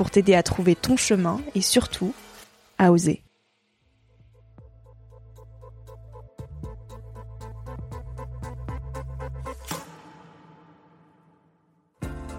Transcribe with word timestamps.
pour 0.00 0.10
t'aider 0.10 0.34
à 0.34 0.42
trouver 0.42 0.76
ton 0.76 0.96
chemin 0.96 1.42
et 1.54 1.60
surtout 1.60 2.14
à 2.78 2.90
oser. 2.90 3.22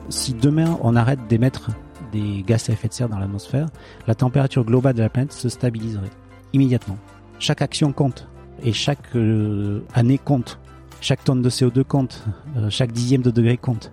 Si 0.10 0.34
demain 0.34 0.80
on 0.82 0.96
arrête 0.96 1.28
d'émettre 1.28 1.70
des 2.12 2.42
gaz 2.42 2.68
à 2.72 2.74
effet 2.74 2.88
de 2.88 2.94
serre 2.94 3.10
dans 3.10 3.20
l'atmosphère, 3.20 3.68
la 4.08 4.16
température 4.16 4.66
globale 4.66 4.96
de 4.96 5.04
la 5.04 5.10
planète 5.10 5.32
se 5.32 5.48
stabiliserait 5.48 6.10
immédiatement. 6.54 6.98
Chaque 7.38 7.62
action 7.62 7.94
compte 7.94 8.28
et 8.64 8.74
chaque 8.74 9.16
euh, 9.16 9.86
année 9.94 10.18
compte. 10.18 10.60
Chaque 11.02 11.24
tonne 11.24 11.42
de 11.42 11.50
CO2 11.50 11.84
compte, 11.84 12.24
euh, 12.56 12.70
chaque 12.70 12.92
dixième 12.92 13.24
de 13.24 13.32
degré 13.32 13.58
compte. 13.58 13.92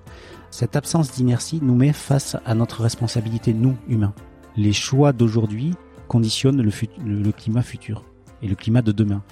Cette 0.50 0.76
absence 0.76 1.10
d'inertie 1.10 1.58
nous 1.62 1.74
met 1.74 1.94
face 1.94 2.36
à 2.44 2.54
notre 2.54 2.82
responsabilité, 2.82 3.54
nous, 3.54 3.76
humains. 3.88 4.12
Les 4.56 4.74
choix 4.74 5.14
d'aujourd'hui 5.14 5.72
conditionnent 6.06 6.60
le, 6.60 7.32
climat 7.32 7.62
futur 7.62 8.04
et 8.42 8.46
le 8.46 8.54
climat 8.54 8.82
de 8.82 8.92
demain. 8.92 9.22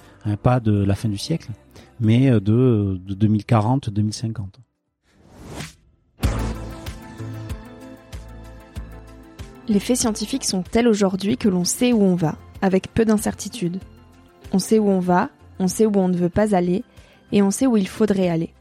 Pas 0.41 0.59
de 0.59 0.83
la 0.83 0.95
fin 0.95 1.07
du 1.07 1.19
siècle, 1.19 1.51
mais 1.99 2.31
de, 2.31 2.99
de 2.99 3.27
2040-2050. 3.27 4.45
Les 9.67 9.79
faits 9.79 9.97
scientifiques 9.97 10.45
sont 10.45 10.63
tels 10.63 10.87
aujourd'hui 10.87 11.37
que 11.37 11.49
l'on 11.49 11.63
sait 11.63 11.93
où 11.93 12.01
on 12.01 12.15
va, 12.15 12.37
avec 12.61 12.91
peu 12.93 13.05
d'incertitude. 13.05 13.79
On 14.51 14.59
sait 14.59 14.79
où 14.79 14.89
on 14.89 14.99
va, 14.99 15.29
on 15.59 15.67
sait 15.67 15.85
où 15.85 15.91
on 15.95 16.07
ne 16.07 16.17
veut 16.17 16.29
pas 16.29 16.55
aller, 16.55 16.83
et 17.31 17.41
on 17.41 17.51
sait 17.51 17.67
où 17.67 17.77
il 17.77 17.87
faudrait 17.87 18.29
aller. 18.29 18.53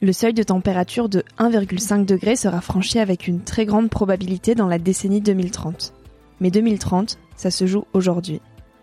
Le 0.00 0.12
seuil 0.12 0.34
de 0.34 0.42
température 0.42 1.08
de 1.08 1.24
1,5 1.38 2.04
degré 2.04 2.36
sera 2.36 2.60
franchi 2.60 2.98
avec 2.98 3.26
une 3.26 3.40
très 3.40 3.64
grande 3.64 3.88
probabilité 3.88 4.54
dans 4.54 4.66
la 4.66 4.78
décennie 4.78 5.20
2030. 5.20 5.94
Mais 6.40 6.50
2030, 6.50 7.18
ça 7.36 7.50
se 7.50 7.66
joue 7.66 7.84
aujourd'hui. 7.92 8.40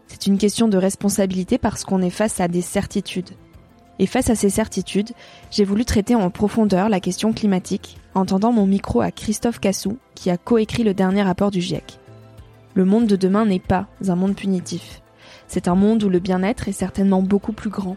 C'est 0.07 0.27
une 0.27 0.37
question 0.37 0.67
de 0.67 0.77
responsabilité 0.77 1.57
parce 1.57 1.83
qu'on 1.83 2.01
est 2.01 2.09
face 2.09 2.39
à 2.39 2.47
des 2.47 2.61
certitudes. 2.61 3.31
Et 3.99 4.07
face 4.07 4.29
à 4.29 4.35
ces 4.35 4.49
certitudes, 4.49 5.11
j'ai 5.51 5.63
voulu 5.63 5.85
traiter 5.85 6.15
en 6.15 6.29
profondeur 6.29 6.89
la 6.89 6.99
question 6.99 7.33
climatique 7.33 7.97
en 8.15 8.25
tendant 8.25 8.51
mon 8.51 8.65
micro 8.65 9.01
à 9.01 9.11
Christophe 9.11 9.59
Cassou, 9.59 9.97
qui 10.15 10.29
a 10.31 10.37
coécrit 10.37 10.83
le 10.83 10.93
dernier 10.93 11.21
rapport 11.21 11.51
du 11.51 11.61
GIEC. 11.61 11.99
Le 12.73 12.85
monde 12.85 13.05
de 13.05 13.15
demain 13.15 13.45
n'est 13.45 13.59
pas 13.59 13.87
un 14.07 14.15
monde 14.15 14.35
punitif. 14.35 15.01
C'est 15.47 15.67
un 15.67 15.75
monde 15.75 16.03
où 16.03 16.09
le 16.09 16.19
bien-être 16.19 16.67
est 16.67 16.73
certainement 16.73 17.21
beaucoup 17.21 17.53
plus 17.53 17.69
grand 17.69 17.95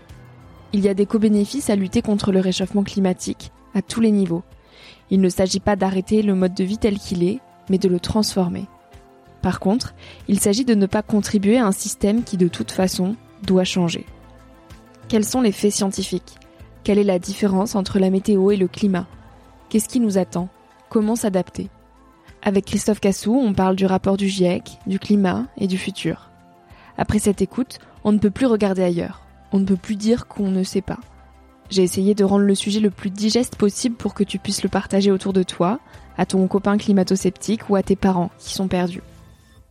il 0.75 0.81
y 0.81 0.89
a 0.89 0.95
des 0.95 1.07
co-bénéfices 1.07 1.71
à 1.71 1.77
lutter 1.77 2.03
contre 2.03 2.33
le 2.33 2.41
réchauffement 2.41 2.83
climatique, 2.83 3.53
à 3.75 3.81
tous 3.81 4.01
les 4.01 4.11
niveaux. 4.11 4.43
Il 5.09 5.21
ne 5.21 5.29
s'agit 5.29 5.61
pas 5.61 5.77
d'arrêter 5.77 6.21
le 6.21 6.35
mode 6.35 6.53
de 6.53 6.65
vie 6.65 6.79
tel 6.79 6.99
qu'il 6.99 7.23
est, 7.23 7.39
mais 7.71 7.79
de 7.79 7.89
le 7.89 8.01
transformer. 8.01 8.65
Par 9.41 9.61
contre, 9.61 9.95
il 10.27 10.41
s'agit 10.41 10.65
de 10.65 10.75
ne 10.75 10.87
pas 10.87 11.03
contribuer 11.03 11.59
à 11.59 11.67
un 11.67 11.71
système 11.71 12.25
qui 12.25 12.37
de 12.37 12.49
toute 12.49 12.73
façon 12.73 13.15
doit 13.45 13.63
changer. 13.63 14.05
Quels 15.07 15.25
sont 15.25 15.43
les 15.43 15.53
faits 15.53 15.71
scientifiques? 15.71 16.39
Quelle 16.83 16.99
est 16.99 17.05
la 17.05 17.21
différence 17.21 17.77
entre 17.77 18.01
la 18.01 18.11
météo 18.11 18.51
et 18.51 18.57
le 18.57 18.67
climat? 18.67 19.07
Qu'est-ce 19.69 19.89
qui 19.89 20.01
nous 20.01 20.19
attend? 20.19 20.49
Comment 20.89 21.15
s'adapter? 21.15 21.71
Avec 22.43 22.65
Christophe 22.65 22.99
Cassou, 22.99 23.37
on 23.37 23.55
parle 23.55 23.77
du 23.77 23.87
rapport 23.87 24.17
du 24.17 24.29
GIEC, 24.29 24.79
du 24.89 24.99
climat 24.99 25.45
et 25.57 25.69
du 25.69 25.79
futur. 25.79 26.31
Après 26.99 27.21
cette 27.21 27.43
écoute, 27.43 27.79
on 28.03 28.11
ne 28.11 28.19
peut 28.19 28.31
plus 28.31 28.47
regarder 28.47 28.83
ailleurs 28.83 29.24
on 29.55 29.61
ne 29.61 29.65
peut 29.65 29.77
plus 29.77 29.95
dire 29.95 30.27
qu'on 30.27 30.51
ne 30.51 30.65
sait 30.65 30.83
pas. 30.83 30.99
J'ai 31.71 31.85
essayé 31.85 32.17
de 32.17 32.25
rendre 32.25 32.45
le 32.45 32.57
sujet 32.57 32.81
le 32.81 32.91
plus 32.91 33.11
digeste 33.11 33.55
possible 33.55 33.95
pour 33.95 34.13
que 34.13 34.25
tu 34.25 34.41
puisses 34.41 34.65
le 34.65 34.69
partager 34.69 35.13
autour 35.13 35.33
de 35.33 35.45
toi, 35.45 35.79
à 36.19 36.27
ton 36.27 36.47
copain 36.49 36.77
climato-sceptique 36.77 37.71
ou 37.71 37.77
à 37.77 37.85
tes 37.85 37.95
parents 37.95 38.33
qui 38.39 38.53
sont 38.53 38.67
perdus. 38.67 39.03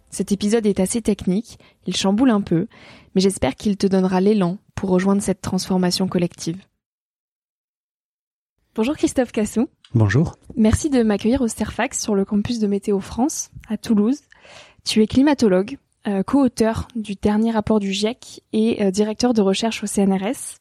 Cet 0.09 0.31
épisode 0.31 0.65
est 0.65 0.79
assez 0.79 1.01
technique, 1.01 1.59
il 1.85 1.97
chamboule 1.97 2.29
un 2.29 2.39
peu, 2.39 2.67
mais 3.13 3.19
j'espère 3.19 3.55
qu'il 3.55 3.75
te 3.75 3.85
donnera 3.85 4.21
l'élan 4.21 4.57
pour 4.73 4.89
rejoindre 4.89 5.21
cette 5.21 5.41
transformation 5.41 6.07
collective. 6.07 6.63
Bonjour 8.75 8.95
Christophe 8.95 9.33
Cassou. 9.33 9.67
Bonjour. 9.93 10.37
Merci 10.55 10.89
de 10.89 11.03
m'accueillir 11.03 11.41
au 11.41 11.49
Sterfax 11.49 12.01
sur 12.01 12.15
le 12.15 12.23
campus 12.23 12.59
de 12.59 12.67
Météo 12.67 13.01
France 13.01 13.51
à 13.67 13.75
Toulouse. 13.75 14.21
Tu 14.85 15.03
es 15.03 15.07
climatologue, 15.07 15.77
euh, 16.05 16.21
co-auteur 16.21 16.89
du 16.95 17.15
dernier 17.15 17.51
rapport 17.51 17.79
du 17.79 17.93
GIEC 17.93 18.43
et 18.51 18.83
euh, 18.83 18.91
directeur 18.91 19.33
de 19.33 19.41
recherche 19.41 19.83
au 19.83 19.87
CNRS. 19.87 20.59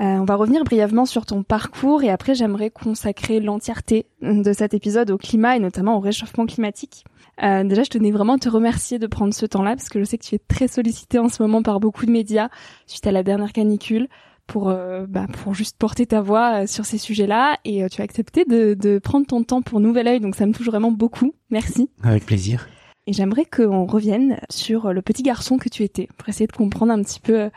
Euh, 0.00 0.04
on 0.16 0.24
va 0.24 0.34
revenir 0.34 0.64
brièvement 0.64 1.04
sur 1.04 1.26
ton 1.26 1.42
parcours 1.42 2.02
et 2.02 2.08
après 2.08 2.34
j'aimerais 2.34 2.70
consacrer 2.70 3.38
l'entièreté 3.38 4.06
de 4.22 4.52
cet 4.54 4.72
épisode 4.72 5.10
au 5.10 5.18
climat 5.18 5.56
et 5.56 5.58
notamment 5.58 5.98
au 5.98 6.00
réchauffement 6.00 6.46
climatique. 6.46 7.04
déjà, 7.38 7.82
je 7.82 7.90
tenais 7.90 8.10
vraiment 8.10 8.34
à 8.36 8.38
te 8.38 8.48
remercier 8.48 8.98
de 8.98 9.06
prendre 9.06 9.34
ce 9.34 9.44
temps-là 9.44 9.76
parce 9.76 9.90
que 9.90 9.98
je 10.00 10.04
sais 10.04 10.16
que 10.16 10.24
tu 10.24 10.34
es 10.34 10.38
très 10.38 10.68
sollicité 10.68 11.18
en 11.18 11.28
ce 11.28 11.42
moment 11.42 11.62
par 11.62 11.78
beaucoup 11.78 12.06
de 12.06 12.10
médias 12.10 12.48
suite 12.86 13.06
à 13.06 13.12
la 13.12 13.22
dernière 13.22 13.52
canicule 13.52 14.08
pour 14.46 14.64
bah, 14.64 15.26
pour 15.42 15.54
juste 15.54 15.76
porter 15.78 16.06
ta 16.06 16.22
voix 16.22 16.66
sur 16.66 16.86
ces 16.86 16.98
sujets-là 16.98 17.58
et 17.64 17.86
tu 17.90 18.00
as 18.00 18.04
accepté 18.04 18.44
de, 18.46 18.74
de 18.74 18.98
prendre 18.98 19.26
ton 19.26 19.44
temps 19.44 19.60
pour 19.60 19.78
Nouvel 19.80 20.08
Oeil 20.08 20.20
donc 20.20 20.34
ça 20.34 20.46
me 20.46 20.52
touche 20.52 20.66
vraiment 20.66 20.90
beaucoup. 20.90 21.34
Merci. 21.50 21.90
Avec 22.02 22.24
plaisir. 22.24 22.66
Et 23.06 23.12
j'aimerais 23.12 23.44
qu'on 23.44 23.84
revienne 23.86 24.38
sur 24.48 24.92
le 24.92 25.02
petit 25.02 25.22
garçon 25.22 25.58
que 25.58 25.68
tu 25.68 25.82
étais, 25.82 26.08
pour 26.16 26.28
essayer 26.28 26.46
de 26.46 26.52
comprendre 26.52 26.92
un 26.92 27.02
petit 27.02 27.20
peu 27.20 27.42
euh, 27.42 27.50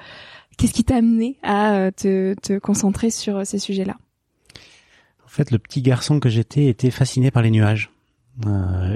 qu'est-ce 0.58 0.74
qui 0.74 0.84
t'a 0.84 0.98
amené 0.98 1.38
à 1.44 1.76
euh, 1.76 1.92
te, 1.92 2.34
te 2.42 2.58
concentrer 2.58 3.12
sur 3.12 3.38
euh, 3.38 3.44
ces 3.44 3.60
sujets-là. 3.60 3.96
En 5.24 5.28
fait, 5.28 5.52
le 5.52 5.60
petit 5.60 5.82
garçon 5.82 6.20
que 6.20 6.30
j'étais 6.30 6.66
était 6.66 6.92
fasciné 6.92 7.30
par 7.30 7.44
les 7.44 7.52
nuages. 7.52 7.92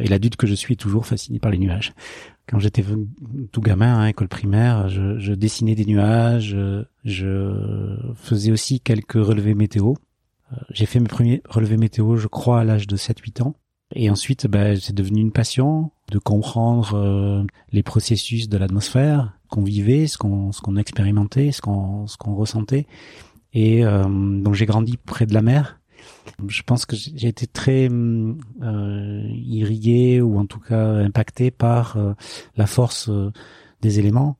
Et 0.01 0.07
l'adulte 0.09 0.35
que 0.35 0.47
je 0.47 0.53
suis 0.53 0.73
est 0.73 0.77
toujours 0.77 1.05
fasciné 1.05 1.39
par 1.39 1.49
les 1.49 1.57
nuages. 1.57 1.93
Quand 2.49 2.59
j'étais 2.59 2.83
tout 3.53 3.61
gamin, 3.61 3.99
hein, 3.99 4.07
école 4.07 4.27
primaire, 4.27 4.89
je, 4.89 5.17
je, 5.17 5.31
dessinais 5.31 5.75
des 5.75 5.85
nuages, 5.85 6.57
je 7.05 7.95
faisais 8.15 8.51
aussi 8.51 8.81
quelques 8.81 9.13
relevés 9.13 9.53
météo 9.53 9.93
j'ai 10.71 10.85
fait 10.85 10.99
mes 10.99 11.07
premiers 11.07 11.41
relevés 11.47 11.77
météo, 11.77 12.15
je 12.15 12.27
crois, 12.27 12.61
à 12.61 12.63
l'âge 12.63 12.87
de 12.87 12.97
7-8 12.97 13.43
ans. 13.43 13.55
Et 13.95 14.09
ensuite, 14.09 14.47
bah, 14.47 14.75
c'est 14.75 14.93
devenu 14.93 15.21
une 15.21 15.31
passion 15.31 15.91
de 16.11 16.19
comprendre 16.19 16.95
euh, 16.95 17.43
les 17.71 17.83
processus 17.83 18.49
de 18.49 18.57
l'atmosphère 18.57 19.33
qu'on 19.49 19.63
vivait, 19.63 20.07
ce 20.07 20.17
qu'on 20.17 20.51
ce 20.51 20.61
qu'on 20.61 20.75
expérimentait, 20.75 21.51
ce 21.51 21.61
qu'on 21.61 22.07
ce 22.07 22.17
qu'on 22.17 22.35
ressentait. 22.35 22.85
Et 23.53 23.83
euh, 23.83 24.03
donc 24.03 24.53
j'ai 24.53 24.65
grandi 24.65 24.97
près 24.97 25.25
de 25.25 25.33
la 25.33 25.41
mer. 25.41 25.79
Je 26.47 26.61
pense 26.61 26.85
que 26.85 26.95
j'ai 26.95 27.27
été 27.27 27.47
très 27.47 27.89
euh, 27.91 29.23
irrigué 29.33 30.21
ou 30.21 30.37
en 30.37 30.45
tout 30.45 30.59
cas 30.59 30.93
impacté 30.95 31.51
par 31.51 31.97
euh, 31.97 32.13
la 32.55 32.67
force 32.67 33.09
des 33.81 33.99
éléments. 33.99 34.37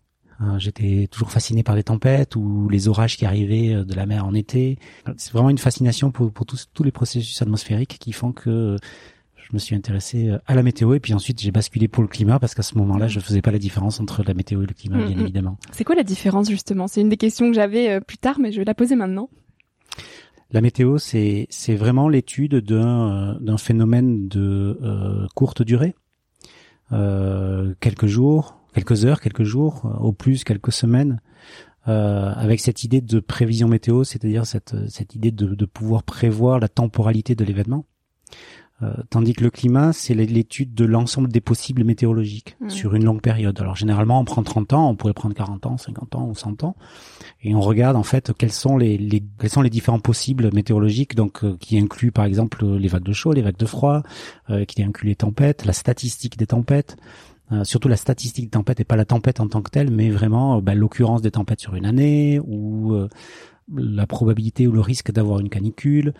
J'étais 0.57 1.10
toujours 1.12 1.31
fasciné 1.31 1.63
par 1.63 1.75
les 1.75 1.84
tempêtes 1.84 2.38
ou 2.38 2.69
les 2.69 2.88
orages 2.88 3.18
qui 3.18 3.25
arrivaient 3.25 3.84
de 3.84 3.94
la 3.94 4.06
mer 4.06 4.25
en 4.25 4.34
été. 4.34 4.80
C'est 5.18 5.34
vraiment 5.34 5.50
une 5.50 5.57
fascination 5.57 6.12
pour, 6.12 6.31
pour 6.31 6.46
tous, 6.46 6.69
tous 6.74 6.84
les 6.84 6.94
processus 6.94 7.42
atmosphériques 7.42 7.98
qui 8.00 8.13
font 8.13 8.31
que 8.31 8.78
je 9.50 9.56
me 9.56 9.60
suis 9.60 9.75
intéressé 9.75 10.30
euh, 10.30 10.38
à 10.46 10.56
la 10.56 10.63
météo 10.63 10.94
et 10.94 11.00
puis 11.00 11.13
ensuite 11.13 11.40
j'ai 11.42 11.51
basculé 11.51 11.88
pour 11.88 12.04
le 12.04 12.10
climat 12.10 12.40
parce 12.40 12.54
qu'à 12.54 12.62
ce 12.62 12.78
moment-là, 12.78 13.07
je 13.07 13.19
faisais 13.19 13.42
pas 13.42 13.51
la 13.51 13.60
différence 13.60 14.00
entre 14.00 14.24
la 14.24 14.34
météo 14.34 14.62
et 14.62 14.68
le 14.68 14.74
climat, 14.74 15.06
bien 15.06 15.19
évidemment. 15.19 15.57
C'est 15.72 15.84
quoi 15.84 15.96
la 15.96 16.04
différence 16.04 16.50
justement? 16.50 16.88
C'est 16.88 17.01
une 17.01 17.10
des 17.10 17.18
questions 17.18 17.48
que 17.48 17.56
j'avais 17.56 17.90
euh, 17.90 18.00
plus 18.00 18.18
tard, 18.18 18.40
mais 18.40 18.51
je 18.51 18.60
vais 18.60 18.66
la 18.66 18.75
poser 18.75 18.96
maintenant. 18.96 19.30
La 20.51 20.62
météo, 20.62 20.98
c'est 20.98 21.48
c'est 21.50 21.75
vraiment 21.75 22.10
l'étude 22.10 22.56
d'un 22.56 23.34
euh, 23.36 23.40
d'un 23.40 23.57
phénomène 23.57 24.28
de 24.28 25.28
courte 25.36 25.62
durée, 25.62 25.94
euh, 26.92 27.74
quelques 27.80 28.07
jours, 28.07 28.60
quelques 28.74 29.06
heures, 29.06 29.22
quelques 29.22 29.44
jours, 29.44 29.96
au 30.01 30.12
plus 30.12 30.44
quelques 30.44 30.72
semaines, 30.72 31.22
euh, 31.88 32.34
avec 32.36 32.60
cette 32.60 32.84
idée 32.84 33.01
de 33.01 33.19
prévision 33.19 33.68
météo, 33.68 34.04
c'est-à-dire 34.04 34.46
cette 34.46 34.75
cette 34.90 35.16
idée 35.16 35.31
de, 35.31 35.54
de 35.54 35.66
pouvoir 35.66 36.04
prévoir 36.04 36.60
la 36.60 36.68
temporalité 36.68 37.36
de 37.36 37.44
l'événement. 37.44 37.86
Euh, 38.81 38.94
tandis 39.10 39.34
que 39.34 39.44
le 39.44 39.50
climat, 39.50 39.92
c'est 39.92 40.14
l'étude 40.14 40.74
de 40.74 40.86
l'ensemble 40.86 41.30
des 41.30 41.42
possibles 41.42 41.84
météorologiques 41.84 42.56
mmh. 42.62 42.70
sur 42.70 42.96
une 42.96 43.04
longue 43.04 43.22
période. 43.22 43.60
Alors 43.60 43.76
généralement, 43.76 44.20
on 44.20 44.26
prend 44.26 44.42
30 44.42 44.74
ans, 44.74 44.90
on 44.90 44.96
pourrait 44.96 45.14
prendre 45.14 45.36
40 45.36 45.66
ans, 45.66 45.78
50 45.78 46.16
ans 46.16 46.28
ou 46.30 46.36
100 46.36 46.64
ans, 46.64 46.76
et 47.42 47.54
on 47.56 47.62
regarde 47.62 47.98
en 47.98 48.04
fait 48.04 48.31
quels 48.38 48.54
sont 48.54 48.78
les, 48.78 48.98
les 48.98 49.22
quels 49.40 49.50
sont 49.50 49.62
les 49.62 49.70
différents 49.70 50.00
possibles 50.00 50.50
météorologiques, 50.54 51.16
donc 51.16 51.44
euh, 51.44 51.58
qui 51.60 51.78
incluent 51.78 52.12
par 52.12 52.24
exemple 52.24 52.66
les 52.66 52.88
vagues 52.88 53.04
de 53.04 53.14
chaud, 53.14 53.34
les 53.34 53.42
vagues 53.42 53.58
de 53.58 53.66
froid, 53.66 54.04
euh, 54.50 54.64
qui 54.64 54.82
incluent 54.82 55.10
les 55.10 55.16
tempêtes, 55.16 55.66
la 55.66 55.74
statistique 55.74 56.38
des 56.38 56.48
tempêtes. 56.48 56.96
surtout 57.64 57.90
la 57.90 57.98
statistique 57.98 58.46
des 58.46 58.52
tempêtes 58.52 58.80
et 58.80 58.86
pas 58.86 58.96
la 58.96 59.06
tempête 59.06 59.40
en 59.40 59.48
tant 59.48 59.64
que 59.64 59.72
telle, 59.72 59.90
mais 59.90 60.12
vraiment 60.12 60.62
bah, 60.62 60.75
l'occurrence 60.75 61.24
des 61.24 61.32
tempêtes 61.32 61.60
sur 61.60 61.74
une 61.74 61.88
année 61.88 62.40
ou 62.40 62.96
la 63.75 64.08
probabilité 64.08 64.68
ou 64.68 64.72
le 64.72 64.82
risque 64.82 65.12
d'avoir 65.12 65.40
une 65.40 65.50
canicule, 65.50 66.14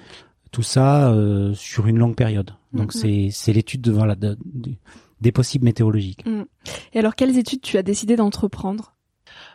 tout 0.51 0.63
ça 0.63 1.12
euh, 1.12 1.54
sur 1.54 1.88
une 1.88 1.98
longue 1.98 2.16
période. 2.16 2.51
Donc 2.74 2.94
c'est 2.94 3.30
c'est 3.31 3.54
l'étude 3.54 3.81
de 3.81 3.92
voilà 3.92 4.16
des 5.22 5.31
possibles 5.31 5.66
météorologiques. 5.66 6.25
Mm. 6.25 6.44
Et 6.94 7.00
alors 7.00 7.16
quelles 7.16 7.38
études 7.38 7.62
tu 7.62 7.78
as 7.78 7.84
décidé 7.84 8.16
d'entreprendre? 8.16 8.96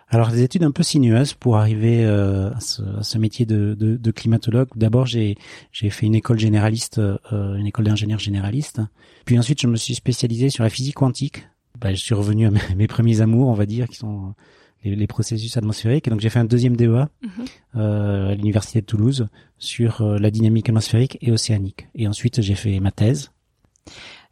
Alors 0.08 0.30
des 0.30 0.42
études 0.42 0.62
un 0.62 0.70
peu 0.70 0.82
sinueuses 0.82 1.32
pour 1.34 1.56
arriver 1.56 2.04
euh, 2.04 2.52
à, 2.52 2.60
ce, 2.60 2.82
à, 2.98 3.02
ce, 3.02 3.18
métier 3.18 3.46
de, 3.46 3.74
de, 3.74 3.96
de 3.96 4.10
climatologue. 4.10 4.68
D'abord 4.76 5.06
j'ai 5.06 5.36
j'ai 5.72 5.90
fait 5.90 6.06
une 6.06 6.14
école 6.14 6.38
généraliste, 6.38 6.98
euh, 6.98 7.54
une 7.56 7.66
école 7.66 7.86
d'ingénieur 7.86 8.18
généraliste. 8.18 8.80
Puis 9.24 9.38
ensuite 9.38 9.60
je 9.60 9.66
me 9.66 9.76
suis 9.76 9.94
spécialisé 9.94 10.50
sur 10.50 10.64
la 10.64 10.70
physique 10.70 10.96
quantique. 10.96 11.48
Bah, 11.80 11.92
je 11.92 12.00
suis 12.00 12.14
revenu 12.14 12.46
à 12.46 12.50
mes 12.76 12.86
premiers 12.86 13.20
amours, 13.20 13.48
on 13.48 13.54
va 13.54 13.66
dire, 13.66 13.88
qui 13.88 13.96
sont 13.96 14.34
les, 14.84 15.06
processus 15.06 15.56
atmosphériques. 15.56 16.06
Et 16.06 16.10
donc 16.10 16.20
j'ai 16.20 16.30
fait 16.30 16.38
un 16.38 16.44
deuxième 16.44 16.76
DEA 16.76 16.86
mhm. 16.86 17.08
euh, 17.76 18.30
à 18.30 18.34
l'université 18.34 18.80
de 18.80 18.86
Toulouse 18.86 19.28
sur 19.58 20.02
euh, 20.02 20.18
la 20.18 20.30
dynamique 20.30 20.68
atmosphérique 20.68 21.18
et 21.20 21.32
océanique. 21.32 21.88
Et 21.94 22.06
ensuite 22.06 22.40
j'ai 22.40 22.54
fait 22.54 22.78
ma 22.80 22.90
thèse. 22.90 23.30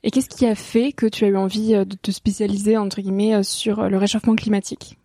Et 0.02 0.10
qu'est-ce 0.10 0.28
qui 0.28 0.46
a 0.46 0.54
fait 0.54 0.92
que 0.92 1.06
tu 1.06 1.24
as 1.24 1.28
eu 1.28 1.36
envie 1.36 1.74
euh, 1.74 1.84
de 1.84 1.96
te 1.96 2.10
spécialiser 2.10 2.76
entre 2.76 3.00
guillemets 3.00 3.42
sur 3.42 3.88
le 3.88 3.96
réchauffement 3.96 4.36
climatique? 4.36 4.98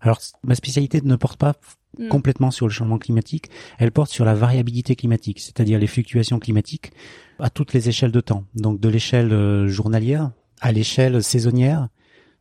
Alors 0.00 0.20
ma 0.44 0.54
spécialité 0.54 1.00
ne 1.02 1.16
porte 1.16 1.38
pas 1.38 1.54
mm. 1.98 2.08
complètement 2.08 2.50
sur 2.50 2.66
le 2.66 2.72
changement 2.72 2.98
climatique, 2.98 3.50
elle 3.78 3.90
porte 3.90 4.10
sur 4.10 4.24
la 4.24 4.34
variabilité 4.34 4.94
climatique, 4.94 5.40
c'est-à-dire 5.40 5.78
les 5.78 5.86
fluctuations 5.86 6.38
climatiques 6.38 6.92
à 7.40 7.50
toutes 7.50 7.72
les 7.72 7.88
échelles 7.88 8.12
de 8.12 8.20
temps. 8.20 8.44
Donc 8.54 8.80
de 8.80 8.88
l'échelle 8.88 9.66
journalière 9.66 10.30
à 10.60 10.72
l'échelle 10.72 11.22
saisonnière 11.22 11.88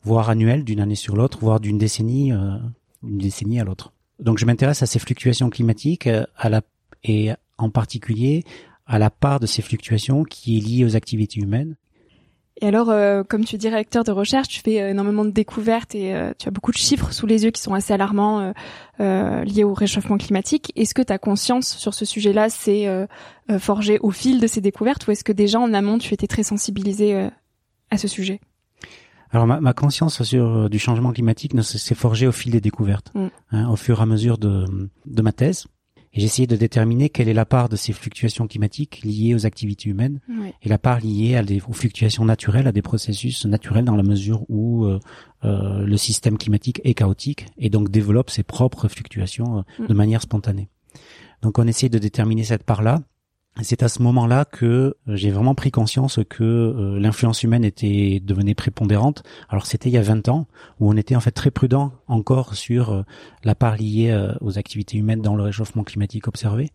voire 0.08 0.30
annuelle 0.30 0.64
d'une 0.64 0.80
année 0.80 0.96
sur 0.96 1.16
l'autre, 1.18 1.38
voire 1.42 1.60
d'une 1.60 1.78
décennie, 1.78 2.32
euh, 2.32 2.56
une 3.04 3.18
décennie 3.18 3.60
à 3.60 3.66
l'autre. 3.66 3.92
Donc 4.20 4.38
je 4.40 4.46
m'intéresse 4.46 4.82
à 4.82 4.86
ces 4.86 5.00
fluctuations 5.00 5.50
climatiques 5.50 6.08
euh, 6.08 6.24
à 6.38 6.50
la, 6.50 6.62
et 7.04 7.32
en 7.58 7.70
particulier 7.70 8.44
à 8.86 9.00
la 9.00 9.10
part 9.10 9.42
de 9.42 9.46
ces 9.46 9.62
fluctuations 9.62 10.24
qui 10.24 10.58
est 10.58 10.62
liée 10.62 10.86
aux 10.86 10.96
activités 10.96 11.42
humaines. 11.42 11.76
Et 12.60 12.68
alors, 12.68 12.90
euh, 12.90 13.24
comme 13.24 13.44
tu 13.44 13.56
es 13.56 13.58
directeur 13.60 14.04
de 14.06 14.12
recherche, 14.12 14.48
tu 14.48 14.62
fais 14.62 14.76
énormément 14.76 15.26
de 15.26 15.30
découvertes 15.30 15.94
et 15.94 16.16
tu 16.40 16.48
as 16.48 16.52
beaucoup 16.52 16.72
de 16.72 16.78
chiffres 16.78 17.12
sous 17.12 17.28
les 17.28 17.44
yeux 17.44 17.52
qui 17.52 17.62
sont 17.62 17.76
assez 17.76 17.94
alarmants 17.94 18.52
liés 18.98 19.64
au 19.64 19.76
réchauffement 19.76 20.18
climatique. 20.18 20.72
Est-ce 20.76 20.96
que 20.96 21.04
ta 21.04 21.20
conscience 21.20 21.76
sur 21.78 21.94
ce 21.94 22.04
sujet-là 22.04 22.50
s'est 22.50 22.88
forgée 23.60 24.00
au 24.00 24.10
fil 24.10 24.40
de 24.40 24.48
ces 24.48 24.62
découvertes 24.62 25.06
ou 25.06 25.12
est-ce 25.12 25.24
que 25.24 25.34
déjà 25.34 25.60
en 25.60 25.72
amont 25.72 26.00
tu 26.00 26.16
étais 26.16 26.26
très 26.26 26.42
sensibilisé 26.42 27.30
à 27.92 27.98
ce 28.00 28.08
sujet? 28.08 28.40
Alors 29.32 29.48
ma, 29.48 29.60
ma, 29.60 29.74
conscience 29.74 30.24
sur 30.24 30.46
euh, 30.46 30.70
du 30.70 30.80
changement 30.80 31.12
climatique 31.12 31.60
s'est 31.62 31.96
forgée 31.96 32.28
au 32.28 32.32
fil 32.32 32.52
des 32.52 32.62
découvertes, 32.62 33.12
mm. 33.14 33.28
hein, 33.52 33.70
au 33.70 33.76
fur 33.76 34.00
et 34.00 34.04
à 34.04 34.06
mesure 34.06 34.38
de, 34.38 34.66
de 35.06 35.22
ma 35.22 35.32
thèse. 35.32 35.68
Et 36.14 36.20
j'ai 36.20 36.26
essayé 36.26 36.48
de 36.48 36.56
déterminer 36.56 37.10
quelle 37.10 37.30
est 37.30 37.34
la 37.34 37.46
part 37.46 37.70
de 37.70 37.76
ces 37.76 37.94
fluctuations 37.94 38.48
climatiques 38.48 39.02
liées 39.04 39.36
aux 39.36 39.46
activités 39.46 39.90
humaines 39.90 40.20
et 40.64 40.70
la 40.70 40.78
part 40.78 41.00
liée 41.00 41.36
à 41.36 41.44
des, 41.44 41.62
aux 41.68 41.74
fluctuations 41.74 42.26
naturelles, 42.26 42.68
à 42.68 42.72
des 42.72 42.82
processus 42.82 43.46
naturels 43.46 43.86
dans 43.86 43.96
la 43.96 44.04
mesure 44.04 44.44
où 44.50 44.86
euh, 44.86 45.00
euh, 45.44 45.86
le 45.86 45.98
système 45.98 46.38
climatique 46.38 46.82
est 46.84 46.94
chaotique 46.94 47.46
et 47.58 47.70
donc 47.70 47.90
développe 47.90 48.30
ses 48.30 48.44
propres 48.44 48.88
fluctuations 48.88 49.60
euh, 49.60 49.84
mm. 49.84 49.88
de 49.88 49.94
manière 49.94 50.22
spontanée. 50.22 50.70
Donc 51.42 51.60
on 51.60 51.68
essaie 51.68 51.90
de 51.90 52.00
déterminer 52.00 52.44
cette 52.44 52.64
part-là 52.64 53.04
c'est 53.64 53.84
à 53.84 53.88
ce 53.88 54.02
moment-là 54.04 54.46
que 54.46 54.66
euh, 54.66 55.16
j'ai 55.16 55.32
vraiment 55.32 55.56
pris 55.56 55.72
conscience 55.72 56.20
que 56.30 56.44
euh, 56.44 57.00
l'influence 57.00 57.44
humaine 57.44 57.64
était 57.64 58.22
devenue 58.24 58.56
prépondérante. 58.56 59.24
Alors 59.50 59.66
c'était 59.66 59.90
il 59.90 59.94
y 59.94 59.98
a 59.98 60.02
20 60.02 60.30
ans 60.30 60.48
où 60.80 60.90
on 60.90 60.96
était 60.96 61.16
en 61.16 61.20
fait 61.20 61.32
très 61.32 61.52
prudent 61.52 61.92
encore 62.08 62.56
sur 62.56 62.92
euh, 62.92 63.02
la 63.44 63.56
part 63.56 63.76
liée 63.76 64.28
aux 64.42 64.58
activités 64.58 64.98
humaines 64.98 65.22
dans 65.22 65.36
le 65.36 65.44
réchauffement 65.44 65.84
climatique 65.84 66.28
observé. 66.28 66.72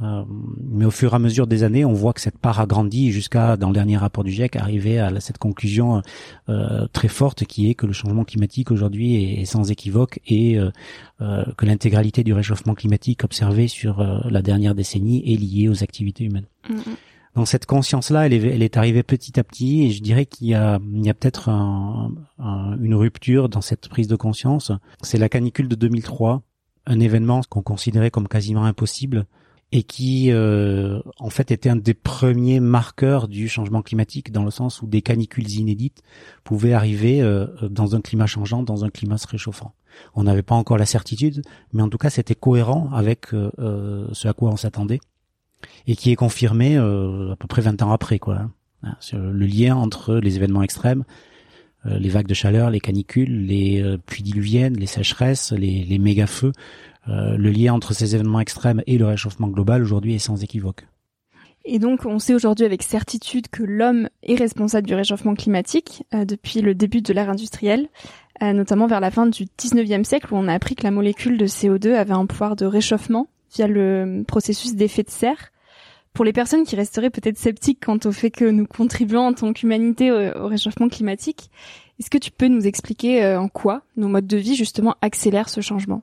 Euh, 0.00 0.24
mais 0.58 0.84
au 0.84 0.90
fur 0.90 1.12
et 1.12 1.16
à 1.16 1.18
mesure 1.18 1.46
des 1.46 1.64
années, 1.64 1.84
on 1.84 1.92
voit 1.92 2.12
que 2.12 2.20
cette 2.20 2.38
part 2.38 2.60
a 2.60 2.66
grandi 2.66 3.12
jusqu'à, 3.12 3.56
dans 3.56 3.68
le 3.68 3.74
dernier 3.74 3.96
rapport 3.96 4.24
du 4.24 4.32
GIEC, 4.32 4.56
arriver 4.56 4.98
à 4.98 5.20
cette 5.20 5.38
conclusion 5.38 6.02
euh, 6.48 6.86
très 6.92 7.08
forte 7.08 7.44
qui 7.44 7.68
est 7.68 7.74
que 7.74 7.86
le 7.86 7.92
changement 7.92 8.24
climatique 8.24 8.70
aujourd'hui 8.70 9.40
est, 9.40 9.44
sans 9.44 9.70
équivoque 9.70 10.20
et 10.26 10.58
euh, 10.58 11.44
que 11.56 11.66
l'intégralité 11.66 12.24
du 12.24 12.32
réchauffement 12.32 12.74
climatique 12.74 13.22
observé 13.24 13.68
sur 13.68 14.02
la 14.28 14.42
dernière 14.42 14.74
décennie 14.74 15.22
est 15.32 15.36
liée 15.36 15.68
aux 15.68 15.82
activités 15.82 16.24
humaines. 16.24 16.46
Mm-hmm. 16.68 16.96
Donc 17.34 17.48
cette 17.48 17.66
conscience-là, 17.66 18.26
elle 18.26 18.32
est, 18.34 18.42
elle 18.42 18.62
est 18.62 18.76
arrivée 18.76 19.02
petit 19.02 19.38
à 19.40 19.44
petit, 19.44 19.84
et 19.84 19.90
je 19.90 20.02
dirais 20.02 20.26
qu'il 20.26 20.48
y 20.48 20.54
a, 20.54 20.78
il 20.92 21.04
y 21.04 21.08
a 21.08 21.14
peut-être 21.14 21.48
une 21.48 22.94
rupture 22.94 23.48
dans 23.48 23.62
cette 23.62 23.88
prise 23.88 24.08
de 24.08 24.16
conscience. 24.16 24.70
C'est 25.02 25.16
la 25.16 25.30
canicule 25.30 25.68
de 25.68 25.74
2003, 25.74 26.42
un 26.86 27.00
événement 27.00 27.40
qu'on 27.48 27.62
considérait 27.62 28.10
comme 28.10 28.28
quasiment 28.28 28.64
impossible, 28.64 29.26
et 29.72 29.82
qui 29.82 30.30
euh, 30.30 31.00
en 31.18 31.30
fait 31.30 31.50
était 31.50 31.70
un 31.70 31.76
des 31.76 31.94
premiers 31.94 32.60
marqueurs 32.60 33.26
du 33.26 33.48
changement 33.48 33.80
climatique 33.80 34.30
dans 34.30 34.44
le 34.44 34.50
sens 34.50 34.82
où 34.82 34.86
des 34.86 35.00
canicules 35.00 35.50
inédites 35.50 36.02
pouvaient 36.44 36.74
arriver 36.74 37.22
euh, 37.22 37.46
dans 37.70 37.96
un 37.96 38.02
climat 38.02 38.26
changeant, 38.26 38.62
dans 38.62 38.84
un 38.84 38.90
climat 38.90 39.16
se 39.16 39.26
réchauffant. 39.26 39.74
On 40.14 40.24
n'avait 40.24 40.42
pas 40.42 40.54
encore 40.54 40.76
la 40.76 40.86
certitude, 40.86 41.42
mais 41.72 41.82
en 41.82 41.88
tout 41.88 41.98
cas 41.98 42.10
c'était 42.10 42.34
cohérent 42.34 42.90
avec 42.92 43.32
euh, 43.32 44.06
ce 44.12 44.28
à 44.28 44.34
quoi 44.34 44.50
on 44.50 44.56
s'attendait 44.56 45.00
et 45.86 45.96
qui 45.96 46.10
est 46.10 46.16
confirmé 46.16 46.76
à 46.76 47.36
peu 47.38 47.46
près 47.48 47.62
20 47.62 47.82
ans 47.82 47.92
après 47.92 48.18
quoi. 48.18 48.36
Hein, 48.36 48.50
hein, 48.82 48.96
le 49.12 49.46
lien 49.46 49.74
entre 49.74 50.16
les 50.16 50.36
événements 50.36 50.62
extrêmes, 50.62 51.04
les 51.84 52.08
vagues 52.08 52.26
de 52.26 52.34
chaleur, 52.34 52.70
les 52.70 52.80
canicules, 52.80 53.46
les 53.46 53.98
pluies 54.06 54.22
diluviennes, 54.22 54.76
les 54.76 54.86
sécheresses, 54.86 55.52
les, 55.52 55.84
les 55.84 55.98
méga 55.98 56.26
feux 56.26 56.52
euh, 57.08 57.36
le 57.36 57.50
lien 57.50 57.74
entre 57.74 57.94
ces 57.94 58.14
événements 58.14 58.40
extrêmes 58.40 58.82
et 58.86 58.96
le 58.96 59.06
réchauffement 59.06 59.48
global 59.48 59.82
aujourd'hui 59.82 60.14
est 60.14 60.20
sans 60.20 60.42
équivoque. 60.42 60.86
Et 61.64 61.78
donc, 61.78 62.06
on 62.06 62.18
sait 62.18 62.34
aujourd'hui 62.34 62.64
avec 62.64 62.82
certitude 62.82 63.48
que 63.48 63.62
l'homme 63.62 64.08
est 64.22 64.36
responsable 64.36 64.86
du 64.86 64.94
réchauffement 64.94 65.34
climatique 65.34 66.04
euh, 66.14 66.24
depuis 66.24 66.60
le 66.60 66.74
début 66.74 67.02
de 67.02 67.12
l'ère 67.12 67.30
industrielle, 67.30 67.88
euh, 68.42 68.52
notamment 68.52 68.86
vers 68.86 69.00
la 69.00 69.10
fin 69.10 69.26
du 69.26 69.44
19e 69.44 70.04
siècle 70.04 70.32
où 70.32 70.36
on 70.36 70.48
a 70.48 70.54
appris 70.54 70.76
que 70.76 70.84
la 70.84 70.90
molécule 70.90 71.38
de 71.38 71.46
CO2 71.46 71.94
avait 71.94 72.14
un 72.14 72.26
pouvoir 72.26 72.56
de 72.56 72.66
réchauffement 72.66 73.28
via 73.54 73.66
le 73.66 74.24
processus 74.26 74.74
d'effet 74.74 75.02
de 75.02 75.10
serre. 75.10 75.50
Pour 76.12 76.24
les 76.24 76.32
personnes 76.32 76.64
qui 76.64 76.76
resteraient 76.76 77.10
peut-être 77.10 77.38
sceptiques 77.38 77.84
quant 77.84 77.98
au 78.04 78.12
fait 78.12 78.30
que 78.30 78.44
nous 78.44 78.66
contribuons 78.66 79.26
en 79.28 79.32
tant 79.32 79.52
qu'humanité 79.52 80.10
au, 80.10 80.46
réchauffement 80.46 80.88
climatique, 80.88 81.50
est-ce 81.98 82.10
que 82.10 82.18
tu 82.18 82.30
peux 82.30 82.48
nous 82.48 82.66
expliquer 82.66 83.34
en 83.34 83.48
quoi 83.48 83.82
nos 83.96 84.08
modes 84.08 84.26
de 84.26 84.36
vie 84.36 84.54
justement 84.54 84.96
accélèrent 85.00 85.48
ce 85.48 85.60
changement? 85.60 86.02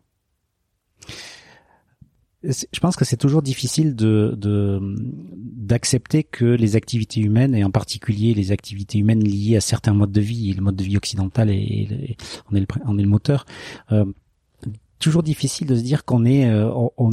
Je 2.42 2.80
pense 2.80 2.96
que 2.96 3.04
c'est 3.04 3.18
toujours 3.18 3.42
difficile 3.42 3.96
de 3.98 4.38
d'accepter 5.70 6.24
que 6.24 6.46
les 6.46 6.78
activités 6.78 7.20
humaines 7.20 7.54
et 7.54 7.66
en 7.66 7.72
particulier 7.72 8.34
les 8.34 8.54
activités 8.54 8.98
humaines 8.98 9.24
liées 9.24 9.58
à 9.58 9.62
certains 9.62 9.94
modes 9.94 10.13
de 10.13 10.22
vie, 10.22 10.54
le 10.54 10.62
mode 10.62 10.78
de 10.78 10.84
vie 10.84 10.96
occidental 10.96 11.50
et, 11.50 12.16
on 12.50 12.56
est 12.56 12.62
le 12.62 12.68
on 12.86 12.98
est 12.98 13.04
le 13.04 13.10
moteur. 13.10 13.46
Euh, 13.92 14.06
toujours 15.00 15.24
difficile 15.24 15.68
de 15.68 15.75
se 15.75 15.82
dire 15.82 16.06
qu'on 16.06 16.25
est 16.25 16.50
euh, 16.50 16.70
on, 16.98 17.10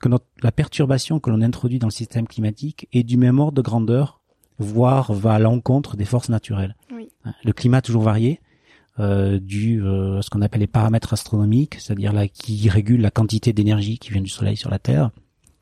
que 0.00 0.08
notre, 0.08 0.26
la 0.42 0.52
perturbation 0.52 1.18
que 1.18 1.30
l'on 1.30 1.40
introduit 1.42 1.78
dans 1.78 1.88
le 1.88 1.92
système 1.92 2.26
climatique 2.26 2.88
est 2.92 3.02
du 3.02 3.16
même 3.16 3.38
ordre 3.38 3.56
de 3.56 3.62
grandeur, 3.62 4.20
voire 4.58 5.12
va 5.12 5.34
à 5.34 5.38
l'encontre 5.38 5.96
des 5.96 6.04
forces 6.04 6.28
naturelles. 6.28 6.76
Oui. 6.94 7.08
Le 7.44 7.52
climat 7.52 7.78
a 7.78 7.82
toujours 7.82 8.02
varié. 8.02 8.40
Euh, 9.00 9.38
du 9.40 9.82
euh, 9.82 10.20
ce 10.20 10.28
qu'on 10.28 10.42
appelle 10.42 10.60
les 10.60 10.66
paramètres 10.66 11.14
astronomiques, 11.14 11.76
c'est-à-dire 11.80 12.12
là 12.12 12.28
qui 12.28 12.68
régulent 12.68 13.00
la 13.00 13.10
quantité 13.10 13.54
d'énergie 13.54 13.98
qui 13.98 14.10
vient 14.10 14.20
du 14.20 14.28
Soleil 14.28 14.54
sur 14.54 14.68
la 14.68 14.78
Terre, 14.78 15.12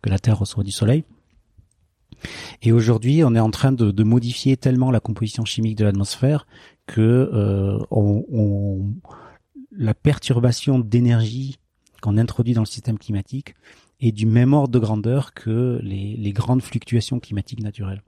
que 0.03 0.11
la 0.11 0.19
Terre 0.19 0.37
reçoit 0.37 0.65
du 0.65 0.73
Soleil. 0.73 1.05
Et 2.63 2.73
aujourd'hui, 2.73 3.23
on 3.23 3.37
est 3.37 3.41
en 3.41 3.53
train 3.53 3.71
de, 3.71 3.93
de, 3.93 4.03
modifier 4.03 4.57
tellement 4.57 4.91
la 4.91 4.99
composition 4.99 5.45
chimique 5.45 5.79
de 5.79 5.85
l'atmosphère 5.85 6.47
que 6.87 7.01
euh, 7.01 7.79
on, 7.93 8.25
on, 8.33 8.81
la 9.73 9.95
perturbation 9.95 10.79
d'énergie 10.79 11.59
qu'on 12.01 12.19
introduit 12.19 12.55
dans 12.55 12.63
le 12.63 12.67
système 12.67 12.99
climatique 12.99 13.55
est 14.01 14.13
du 14.13 14.27
même 14.27 14.55
ordre 14.55 14.73
de 14.73 14.79
grandeur 14.79 15.35
que 15.35 15.79
les, 15.83 16.33
grandes 16.33 16.63
fluctuations 16.63 17.21
climatiques 17.21 17.63
naturelles. 17.63 18.03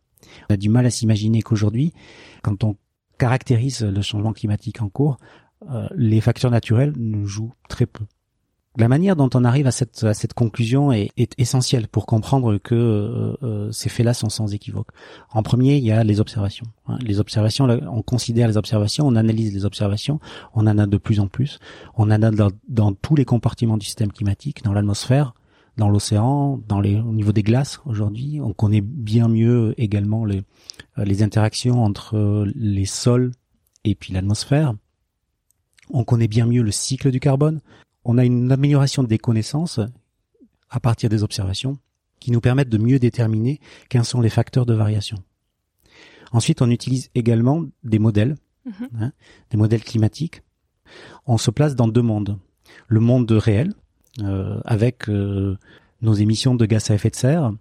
On 0.48 0.54
a 0.54 0.56
du 0.56 0.68
mal 0.68 0.86
à 0.86 0.90
s'imaginer 0.90 1.42
qu'aujourd'hui, 1.42 1.92
quand 2.42 2.64
on 2.64 2.76
caractérise 3.18 3.82
le 3.82 4.02
changement 4.02 4.32
climatique 4.32 4.80
en 4.80 4.88
cours, 4.88 5.18
euh, 5.70 5.88
les 5.94 6.20
facteurs 6.20 6.50
naturels 6.50 6.92
nous 6.96 7.26
jouent 7.26 7.52
très 7.68 7.86
peu. 7.86 8.04
La 8.78 8.88
manière 8.88 9.16
dont 9.16 9.28
on 9.34 9.44
arrive 9.44 9.66
à 9.66 9.70
cette, 9.70 10.32
conclusion 10.32 10.92
est, 10.92 11.10
essentielle 11.36 11.88
pour 11.88 12.06
comprendre 12.06 12.56
que 12.56 12.74
euh, 12.74 13.36
euh, 13.42 13.70
ces 13.70 13.90
faits-là 13.90 14.14
sont 14.14 14.30
sans 14.30 14.54
équivoque. 14.54 14.88
En 15.30 15.42
premier, 15.42 15.76
il 15.76 15.84
y 15.84 15.92
a 15.92 16.02
les 16.04 16.20
observations. 16.20 16.66
Hein. 16.88 16.96
Les 17.02 17.20
observations, 17.20 17.66
on 17.66 18.02
considère 18.02 18.48
les 18.48 18.56
observations, 18.56 19.06
on 19.06 19.14
analyse 19.14 19.52
les 19.52 19.66
observations, 19.66 20.20
on 20.54 20.66
en 20.66 20.78
a 20.78 20.86
de 20.86 20.96
plus 20.96 21.20
en 21.20 21.26
plus. 21.26 21.58
On 21.96 22.04
en 22.04 22.22
a 22.22 22.30
dans, 22.30 22.50
dans 22.66 22.94
tous 22.94 23.14
les 23.14 23.26
compartiments 23.26 23.76
du 23.76 23.84
système 23.84 24.10
climatique, 24.10 24.64
dans 24.64 24.72
l'atmosphère, 24.72 25.34
dans 25.76 25.90
l'océan, 25.90 26.58
dans 26.66 26.80
les, 26.80 26.98
au 26.98 27.12
niveau 27.12 27.32
des 27.32 27.42
glaces 27.42 27.80
aujourd'hui. 27.84 28.40
On 28.42 28.54
connaît 28.54 28.80
bien 28.80 29.28
mieux 29.28 29.74
également 29.76 30.24
les, 30.24 30.42
euh, 30.98 31.04
les 31.04 31.22
interactions 31.22 31.84
entre 31.84 32.46
les 32.54 32.86
sols 32.86 33.32
et 33.84 33.94
puis 33.94 34.14
l'atmosphère. 34.14 34.74
On 35.90 36.04
connaît 36.04 36.28
bien 36.28 36.46
mieux 36.46 36.62
le 36.62 36.70
cycle 36.70 37.10
du 37.10 37.20
carbone. 37.20 37.60
On 38.04 38.18
a 38.18 38.24
une 38.24 38.50
amélioration 38.50 39.02
des 39.02 39.18
connaissances 39.18 39.80
à 40.70 40.80
partir 40.80 41.08
des 41.08 41.22
observations 41.22 41.78
qui 42.20 42.30
nous 42.30 42.40
permettent 42.40 42.68
de 42.68 42.78
mieux 42.78 42.98
déterminer 42.98 43.60
quels 43.88 44.04
sont 44.04 44.20
les 44.20 44.30
facteurs 44.30 44.66
de 44.66 44.74
variation. 44.74 45.18
Ensuite, 46.32 46.62
on 46.62 46.70
utilise 46.70 47.10
également 47.14 47.64
des 47.84 47.98
modèles, 47.98 48.36
mhm. 48.64 48.88
hein, 48.98 49.12
des 49.50 49.56
modèles 49.56 49.84
climatiques. 49.84 50.42
On 51.26 51.36
se 51.36 51.50
place 51.50 51.76
dans 51.76 51.88
deux 51.88 52.02
mondes. 52.02 52.38
Le 52.88 53.00
monde 53.00 53.30
réel, 53.32 53.74
euh, 54.20 54.60
avec 54.64 55.08
euh, 55.08 55.58
nos 56.00 56.14
émissions 56.14 56.54
de 56.54 56.64
gaz 56.64 56.90
à 56.90 56.94
effet 56.94 57.10
de 57.10 57.16
serre, 57.16 57.52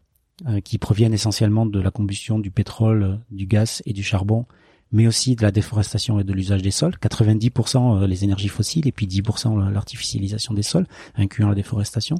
euh, 0.47 0.59
qui 0.61 0.77
proviennent 0.77 1.13
essentiellement 1.13 1.65
de 1.65 1.79
la 1.79 1.91
combustion 1.91 2.39
du 2.39 2.51
pétrole, 2.51 3.19
du 3.29 3.45
gaz 3.45 3.81
et 3.85 3.93
du 3.93 4.03
charbon, 4.03 4.45
mais 4.91 5.07
aussi 5.07 5.35
de 5.35 5.41
la 5.41 5.51
déforestation 5.51 6.19
et 6.19 6.23
de 6.23 6.33
l'usage 6.33 6.61
des 6.61 6.71
sols. 6.71 6.95
90% 7.01 8.05
les 8.05 8.23
énergies 8.23 8.47
fossiles 8.47 8.87
et 8.87 8.91
puis 8.91 9.07
10% 9.07 9.71
l'artificialisation 9.71 10.53
des 10.53 10.63
sols, 10.63 10.87
incluant 11.15 11.49
la 11.49 11.55
déforestation. 11.55 12.17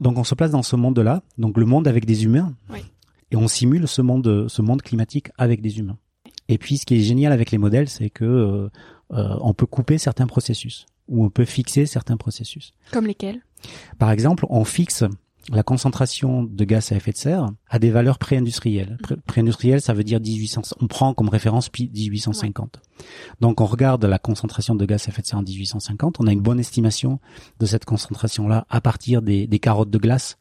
Donc 0.00 0.18
on 0.18 0.24
se 0.24 0.34
place 0.34 0.50
dans 0.50 0.62
ce 0.62 0.76
monde-là, 0.76 1.22
donc 1.38 1.56
le 1.58 1.66
monde 1.66 1.86
avec 1.86 2.06
des 2.06 2.24
humains, 2.24 2.54
et 3.30 3.36
on 3.36 3.48
simule 3.48 3.86
ce 3.86 4.02
monde, 4.02 4.46
ce 4.48 4.62
monde 4.62 4.82
climatique 4.82 5.30
avec 5.38 5.60
des 5.60 5.78
humains. 5.78 5.98
Et 6.48 6.58
puis 6.58 6.78
ce 6.78 6.86
qui 6.86 6.96
est 6.96 7.02
génial 7.02 7.32
avec 7.32 7.50
les 7.50 7.58
modèles, 7.58 7.88
c'est 7.88 8.10
que 8.10 8.24
euh, 8.24 8.68
on 9.40 9.54
peut 9.54 9.66
couper 9.66 9.98
certains 9.98 10.26
processus 10.26 10.86
ou 11.08 11.24
on 11.24 11.30
peut 11.30 11.44
fixer 11.44 11.86
certains 11.86 12.16
processus. 12.16 12.72
Comme 12.92 13.06
lesquels? 13.06 13.40
Par 13.98 14.10
exemple, 14.10 14.46
on 14.48 14.64
fixe 14.64 15.04
la 15.48 15.62
concentration 15.62 16.42
de 16.44 16.64
gaz 16.64 16.92
à 16.92 16.96
effet 16.96 17.12
de 17.12 17.16
serre 17.16 17.50
à 17.68 17.78
des 17.78 17.90
valeurs 17.90 18.18
pré-industrielles. 18.18 18.98
Pré-industrielles, 19.26 19.80
ça 19.80 19.94
veut 19.94 20.04
dire 20.04 20.20
1800. 20.20 20.62
On 20.80 20.86
prend 20.86 21.14
comme 21.14 21.28
référence 21.28 21.70
1850. 21.72 22.80
Donc, 23.40 23.60
on 23.60 23.66
regarde 23.66 24.04
la 24.04 24.18
concentration 24.18 24.74
de 24.74 24.84
gaz 24.84 25.06
à 25.06 25.10
effet 25.10 25.22
de 25.22 25.26
serre 25.26 25.38
en 25.38 25.42
1850. 25.42 26.20
On 26.20 26.26
a 26.26 26.32
une 26.32 26.42
bonne 26.42 26.60
estimation 26.60 27.20
de 27.58 27.66
cette 27.66 27.84
concentration-là 27.84 28.66
à 28.68 28.80
partir 28.80 29.22
des, 29.22 29.46
des 29.46 29.58
carottes 29.58 29.90
de 29.90 29.98
glace 29.98 30.38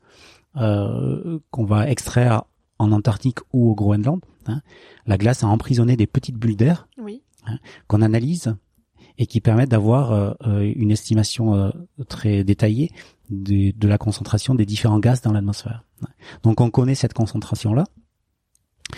euh, 0.57 1.39
qu'on 1.51 1.65
va 1.65 1.89
extraire 1.89 2.43
en 2.79 2.91
Antarctique 2.91 3.39
ou 3.53 3.69
au 3.69 3.75
Groenland. 3.75 4.19
Hein. 4.47 4.61
La 5.05 5.17
glace 5.17 5.43
a 5.43 5.47
emprisonné 5.47 5.95
des 5.95 6.07
petites 6.07 6.37
bulles 6.37 6.55
d'air 6.55 6.87
oui. 6.97 7.21
hein, 7.45 7.57
qu'on 7.87 8.01
analyse 8.01 8.55
et 9.17 9.27
qui 9.27 9.41
permettent 9.41 9.69
d'avoir 9.69 10.13
euh, 10.13 10.31
euh, 10.47 10.73
une 10.75 10.91
estimation 10.91 11.53
euh, 11.53 11.69
très 12.07 12.43
détaillée 12.43 12.89
de, 13.29 13.71
de, 13.77 13.87
la 13.87 13.97
concentration 13.97 14.55
des 14.55 14.65
différents 14.65 14.99
gaz 14.99 15.21
dans 15.21 15.31
l'atmosphère. 15.31 15.83
Donc 16.43 16.61
on 16.61 16.69
connaît 16.69 16.95
cette 16.95 17.13
concentration-là. 17.13 17.85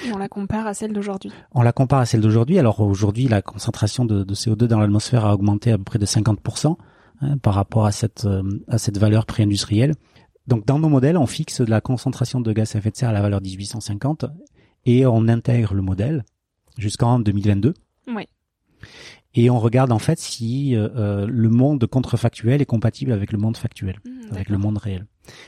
Et 0.06 0.12
on 0.14 0.18
la 0.18 0.30
compare 0.30 0.68
à 0.68 0.74
celle 0.74 0.94
d'aujourd'hui. 0.94 1.32
On 1.52 1.62
la 1.62 1.74
compare 1.74 2.00
à 2.00 2.06
celle 2.06 2.22
d'aujourd'hui. 2.22 2.58
Alors 2.58 2.80
aujourd'hui, 2.80 3.28
la 3.28 3.42
concentration 3.42 4.06
de, 4.06 4.24
de, 4.24 4.36
CO2 4.36 4.66
dans 4.66 4.80
l'atmosphère 4.80 5.26
a 5.26 5.34
augmenté 5.34 5.72
à 5.72 5.78
peu 5.78 5.84
près 5.84 6.00
de 6.00 6.06
50% 6.06 6.78
hein, 7.22 7.38
par 7.40 7.54
rapport 7.54 7.86
à 7.86 7.92
cette, 7.92 8.28
à 8.68 8.78
cette 8.78 8.98
valeur 8.98 9.26
pré-industrielle. 9.26 9.96
Donc 10.48 10.66
dans 10.66 10.80
nos 10.80 10.90
modèles, 10.90 11.18
on 11.18 11.28
fixe 11.28 11.60
la 11.60 11.82
concentration 11.82 12.40
de 12.40 12.54
gaz 12.54 12.76
à 12.76 12.80
effet 12.80 12.92
de 12.92 12.96
serre 12.96 13.10
à 13.10 13.14
la 13.14 13.22
valeur 13.22 13.42
1850 13.42 14.26
et 14.86 15.06
on 15.06 15.28
intègre 15.28 15.74
le 15.74 15.82
modèle 15.82 16.24
jusqu'en 16.78 17.20
2022. 17.20 17.74
Oui 18.08 18.28
et 19.34 19.50
on 19.50 19.60
regarde 19.60 19.92
en 19.92 20.00
fait 20.00 20.20
si 20.20 20.76
euh, 20.76 20.90
euh, 20.96 21.28
le 21.28 21.50
monde 21.50 21.86
contrefactuel 21.86 22.62
est 22.62 22.66
compatible 22.66 23.12
avec 23.12 23.32
le 23.32 23.38
monde 23.38 23.58
factuel, 23.58 24.00
mmh, 24.04 24.34
avec 24.34 24.50
le 24.50 24.58
monde 24.58 24.78
réel. 24.78 25.06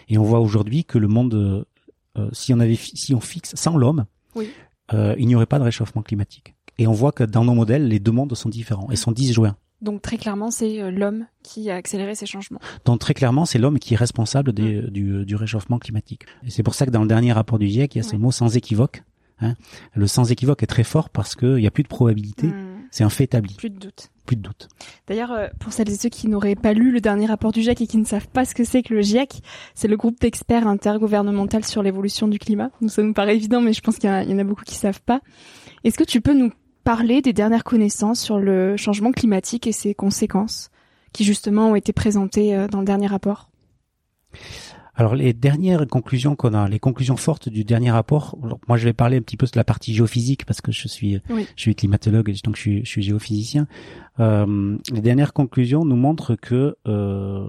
Et 0.08 0.18
on 0.18 0.24
voit 0.24 0.40
aujourd'hui 0.40 0.86
que 0.86 0.98
le 0.98 1.08
monde, 1.08 1.66
euh, 2.18 2.30
si 2.32 2.54
on 2.54 2.60
avait, 2.60 2.76
si 2.76 3.14
on 3.14 3.20
fixe 3.20 3.54
sans 3.56 3.78
l'homme, 3.78 4.06
oui. 4.36 4.50
il 4.94 5.28
n'y 5.28 5.36
aurait 5.36 5.46
pas 5.46 5.60
de 5.60 5.64
réchauffement 5.64 6.02
climatique. 6.02 6.56
Et 6.78 6.88
on 6.88 6.94
voit 6.94 7.12
que 7.12 7.24
dans 7.24 7.44
nos 7.44 7.54
modèles, 7.54 7.88
les 7.88 8.00
deux 8.00 8.12
mondes 8.12 8.34
sont 8.36 8.50
différents 8.50 8.90
et 8.90 8.96
sont 8.96 9.12
disjoints. 9.12 9.56
Donc 9.82 10.02
très 10.02 10.18
clairement, 10.18 10.50
c'est 10.50 10.92
l'homme 10.92 11.26
qui 11.44 11.70
a 11.70 11.76
accéléré 11.76 12.16
ces 12.16 12.26
changements. 12.26 12.62
Donc 12.86 13.00
très 13.00 13.14
clairement, 13.14 13.46
c'est 13.46 13.60
l'homme 13.60 13.80
qui 13.80 13.96
est 13.96 13.98
responsable 13.98 14.54
des, 14.54 14.82
mmh. 14.82 14.90
du, 14.90 15.26
du, 15.26 15.36
réchauffement 15.36 15.78
climatique. 15.78 16.24
Et 16.46 16.52
c'est 16.52 16.64
pour 16.64 16.74
ça 16.74 16.86
que 16.86 16.92
dans 16.92 17.02
le 17.02 17.08
dernier 17.08 17.34
rapport 17.34 17.60
du 17.60 17.68
GIEC, 17.68 17.96
il 17.96 17.98
y 17.98 18.02
a 18.02 18.04
ce 18.04 18.16
mot 18.16 18.32
sans 18.32 18.56
équivoque. 18.56 19.04
Hein. 19.42 19.56
Le 19.94 20.08
sans 20.08 20.32
équivoque 20.32 20.64
est 20.64 20.68
très 20.68 20.86
fort 20.86 21.10
parce 21.10 21.36
qu'il 21.36 21.56
n'y 21.56 21.68
a 21.68 21.72
plus 21.72 21.84
de 21.84 21.90
probabilité. 21.90 22.48
Mmh 22.48 22.73
c'est 22.94 23.04
un 23.04 23.10
fait 23.10 23.24
établi. 23.24 23.56
Plus 23.56 23.72
de 23.72 23.80
doute. 23.80 24.12
Plus 24.28 24.36
de 24.36 24.44
doute. 24.44 24.68
D'ailleurs, 25.08 25.32
euh, 25.32 25.48
pour 25.60 25.74
celles 25.74 25.90
et 25.90 25.96
ceux 25.96 26.10
qui 26.10 26.28
n'auraient 26.28 26.54
pas 26.54 26.74
lu 26.74 26.92
le 26.92 27.02
dernier 27.02 27.26
rapport 27.26 27.52
du 27.52 27.64
GIEC 27.64 27.82
et 27.82 27.88
qui 27.88 27.98
ne 27.98 28.06
savent 28.06 28.28
pas 28.28 28.46
ce 28.46 28.54
que 28.54 28.64
c'est 28.64 28.84
que 28.84 28.94
le 28.94 29.02
GIEC, 29.02 29.42
c'est 29.74 29.88
le 29.88 29.98
groupe 29.98 30.20
d'experts 30.20 30.68
intergouvernemental 30.68 31.66
sur 31.66 31.82
l'évolution 31.82 32.28
du 32.28 32.38
climat. 32.38 32.70
Donc 32.82 32.92
ça 32.92 33.02
nous 33.02 33.14
paraît 33.14 33.36
évident, 33.36 33.62
mais 33.62 33.74
je 33.74 33.82
pense 33.82 33.98
qu'il 33.98 34.12
y, 34.12 34.14
en 34.14 34.38
a 34.38 34.44
beaucoup 34.44 34.64
qui 34.64 34.76
savent 34.76 35.02
pas. 35.02 35.22
Est-ce 35.84 35.98
que 35.98 36.04
tu 36.04 36.22
peux 36.22 36.36
nous 36.36 36.52
parler 36.84 37.24
des 37.24 37.34
dernières 37.34 37.64
connaissances 37.64 38.20
sur 38.20 38.38
le 38.38 38.78
changement 38.78 39.12
climatique 39.12 39.66
et 39.66 39.72
ses 39.72 39.96
conséquences, 39.96 40.70
qui 41.14 41.24
justement 41.24 41.72
ont 41.72 41.76
été 41.76 41.94
présentées 41.94 42.56
euh, 42.56 42.68
dans 42.68 42.78
le 42.82 42.86
dernier 42.86 43.08
rapport? 43.08 43.50
Alors 44.96 45.16
les 45.16 45.34
dernières 45.34 45.88
conclusions 45.88 46.36
qu'on 46.36 46.54
a, 46.54 46.70
les 46.70 46.80
conclusions 46.80 47.18
fortes 47.18 47.50
du 47.50 47.64
dernier 47.64 47.90
rapport. 47.90 48.38
moi, 48.68 48.78
je 48.78 48.86
vais 48.86 48.94
parler 48.94 49.18
un 49.18 49.22
petit 49.22 49.38
peu 49.38 49.48
de 49.48 49.52
la 49.56 49.64
partie 49.64 49.94
géophysique 49.94 50.46
parce 50.46 50.62
que 50.62 50.72
je 50.72 50.88
suis, 50.88 51.20
je 51.30 51.62
suis 51.62 51.76
climatologue 51.76 52.30
et 52.30 52.36
donc 52.44 52.56
je 52.56 52.62
suis, 52.62 52.86
je 52.86 52.90
suis 52.90 53.02
géophysicien. 53.02 53.68
Euh, 54.20 54.78
les 54.92 55.02
dernières 55.02 55.34
conclusions 55.34 55.84
nous 55.84 55.96
montrent 55.96 56.36
que 56.36 56.78
euh, 56.88 57.48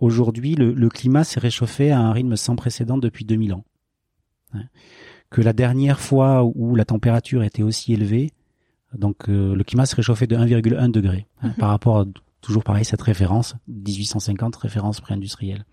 aujourd'hui 0.00 0.54
le, 0.54 0.72
le, 0.72 0.88
climat 0.90 1.24
s'est 1.24 1.40
réchauffé 1.40 1.90
à 1.92 2.00
un 2.00 2.12
rythme 2.12 2.36
sans 2.36 2.56
précédent 2.56 2.98
depuis 2.98 3.24
2000 3.24 3.54
ans. 3.54 3.64
Hein. 4.52 4.64
Que 5.30 5.40
la 5.40 5.54
dernière 5.54 5.98
fois 5.98 6.44
où 6.44 6.74
la 6.74 6.84
température 6.84 7.42
était 7.42 7.62
aussi 7.62 7.94
élevée, 7.94 8.32
donc 8.94 9.28
euh, 9.28 9.54
le 9.54 9.64
climat 9.64 9.86
s'est 9.86 9.96
réchauffé 9.96 10.26
de 10.26 10.36
1,1 10.36 10.90
degré 10.90 11.26
hein, 11.42 11.48
mhm. 11.48 11.54
par 11.54 11.70
rapport 11.70 12.00
à 12.00 12.04
toujours 12.42 12.64
pareil 12.64 12.84
cette 12.84 13.02
référence 13.02 13.56
1850 13.68 14.56
référence 14.56 15.00
pré-industrielle. 15.00 15.64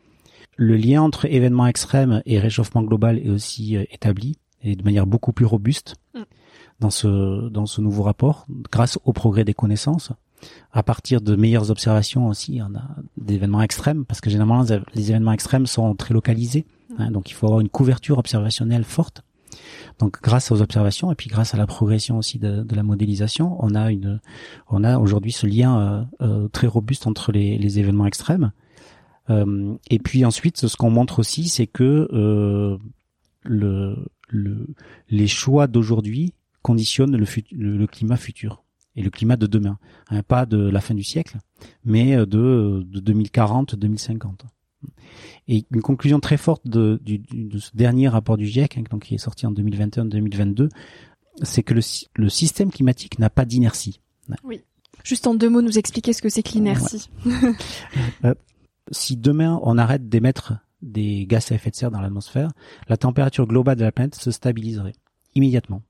Le 0.58 0.78
lien 0.78 1.02
entre 1.02 1.26
événements 1.26 1.68
extrêmes 1.68 2.22
et 2.26 2.40
réchauffement 2.40 2.84
global 2.84 3.20
est 3.20 3.30
aussi 3.30 3.76
euh, 3.76 3.84
établi 3.92 4.38
et 4.66 4.76
de 4.76 4.84
manière 4.84 5.06
beaucoup 5.06 5.32
plus 5.32 5.46
robuste 5.46 5.96
mm. 6.14 6.22
dans 6.80 6.90
ce 6.90 7.50
dans 7.50 7.66
ce 7.66 7.82
nouveau 7.82 8.04
rapport 8.04 8.46
grâce 8.72 9.00
au 9.06 9.14
progrès 9.14 9.46
des 9.46 9.54
connaissances 9.54 10.12
à 10.72 10.84
partir 10.84 11.22
de 11.22 11.36
meilleures 11.36 11.72
observations 11.72 12.28
aussi 12.28 12.62
on 12.62 12.76
a 12.76 12.84
d'événements 13.18 13.62
extrêmes 13.62 14.06
parce 14.06 14.22
que 14.22 14.30
généralement 14.30 14.66
les 14.94 15.10
événements 15.10 15.32
extrêmes 15.32 15.66
sont 15.66 15.96
très 15.96 16.14
localisés 16.14 16.66
mm. 16.90 17.02
hein, 17.02 17.12
donc 17.12 17.30
il 17.30 17.34
faut 17.34 17.46
avoir 17.46 17.62
une 17.62 17.70
couverture 17.70 18.18
observationnelle 18.18 18.84
forte 18.84 19.22
donc 20.00 20.22
grâce 20.22 20.52
aux 20.52 20.62
observations 20.62 21.12
et 21.12 21.16
puis 21.16 21.30
grâce 21.30 21.54
à 21.54 21.58
la 21.58 21.68
progression 21.68 22.18
aussi 22.18 22.40
de, 22.40 22.64
de 22.64 22.76
la 22.76 22.84
modélisation 22.84 23.58
on 23.60 23.76
a 23.76 23.92
une 23.92 24.20
on 24.70 24.84
a 24.84 24.98
aujourd'hui 24.98 25.32
ce 25.32 25.48
lien 25.48 25.80
euh, 25.80 26.04
euh, 26.22 26.48
très 26.50 26.68
robuste 26.68 27.08
entre 27.08 27.32
les, 27.32 27.58
les 27.58 27.80
événements 27.80 28.08
extrêmes 28.08 28.52
et 29.30 30.00
puis 30.00 30.26
ensuite, 30.26 30.68
ce 30.68 30.78
qu'on 30.78 30.90
montre 30.90 31.20
aussi, 31.20 31.50
c'est 31.50 31.68
que 31.68 32.08
euh, 32.14 32.78
le, 33.44 33.96
le, 34.30 34.68
les 35.10 35.28
choix 35.28 35.68
d'aujourd'hui 35.68 36.34
conditionnent 36.62 37.18
le, 37.18 37.26
le, 37.52 37.88
climat 37.88 38.18
futur 38.18 38.64
et 38.96 39.02
le 39.02 39.10
climat 39.10 39.36
de 39.36 39.48
demain, 39.48 39.78
hein, 40.10 40.24
pas 40.24 40.46
de 40.46 40.58
la 40.58 40.82
fin 40.82 40.94
du 40.94 41.04
siècle, 41.04 41.38
mais 41.84 42.16
de, 42.16 42.86
de 42.86 43.14
2040-2050. 43.14 44.42
Et 45.48 45.66
une 45.72 45.82
conclusion 45.82 46.20
très 46.20 46.38
forte 46.38 46.68
de, 46.68 47.00
de, 47.04 47.60
ce 47.60 47.72
dernier 47.76 48.08
rapport 48.08 48.38
du 48.38 48.46
GIEC, 48.46 48.78
hein, 48.78 48.84
donc 48.90 49.04
qui 49.04 49.16
est 49.16 49.20
sorti 49.20 49.46
en 49.46 49.54
2021-2022, 49.54 50.70
c'est 51.44 51.64
que 51.64 51.74
le, 51.74 51.82
le, 52.16 52.30
système 52.30 52.72
climatique 52.72 53.20
n'a 53.20 53.30
pas 53.30 53.46
d'inertie. 53.46 54.00
Oui. 54.44 54.62
Juste 55.04 55.28
en 55.28 55.36
deux 55.36 55.50
mots, 55.50 55.62
nous 55.62 55.78
expliquer 55.78 56.14
ce 56.14 56.22
que 56.22 56.30
c'est 56.30 56.44
que 56.44 56.54
l'inertie. 56.54 57.10
Euh, 58.24 58.34
si 58.92 59.18
demain 59.18 59.60
on 59.64 59.78
arrête 59.78 60.10
d'émettre 60.10 60.54
des 60.82 61.26
gaz 61.26 61.52
à 61.52 61.56
effet 61.56 61.72
de 61.72 61.76
serre 61.76 61.92
dans 61.92 62.02
l'atmosphère, 62.02 62.52
la 62.88 62.98
température 62.98 63.48
globale 63.48 63.78
de 63.78 63.84
la 63.84 63.92
planète 63.92 64.16
se 64.16 64.32
stabiliserait 64.32 64.96
immédiatement. 65.34 65.82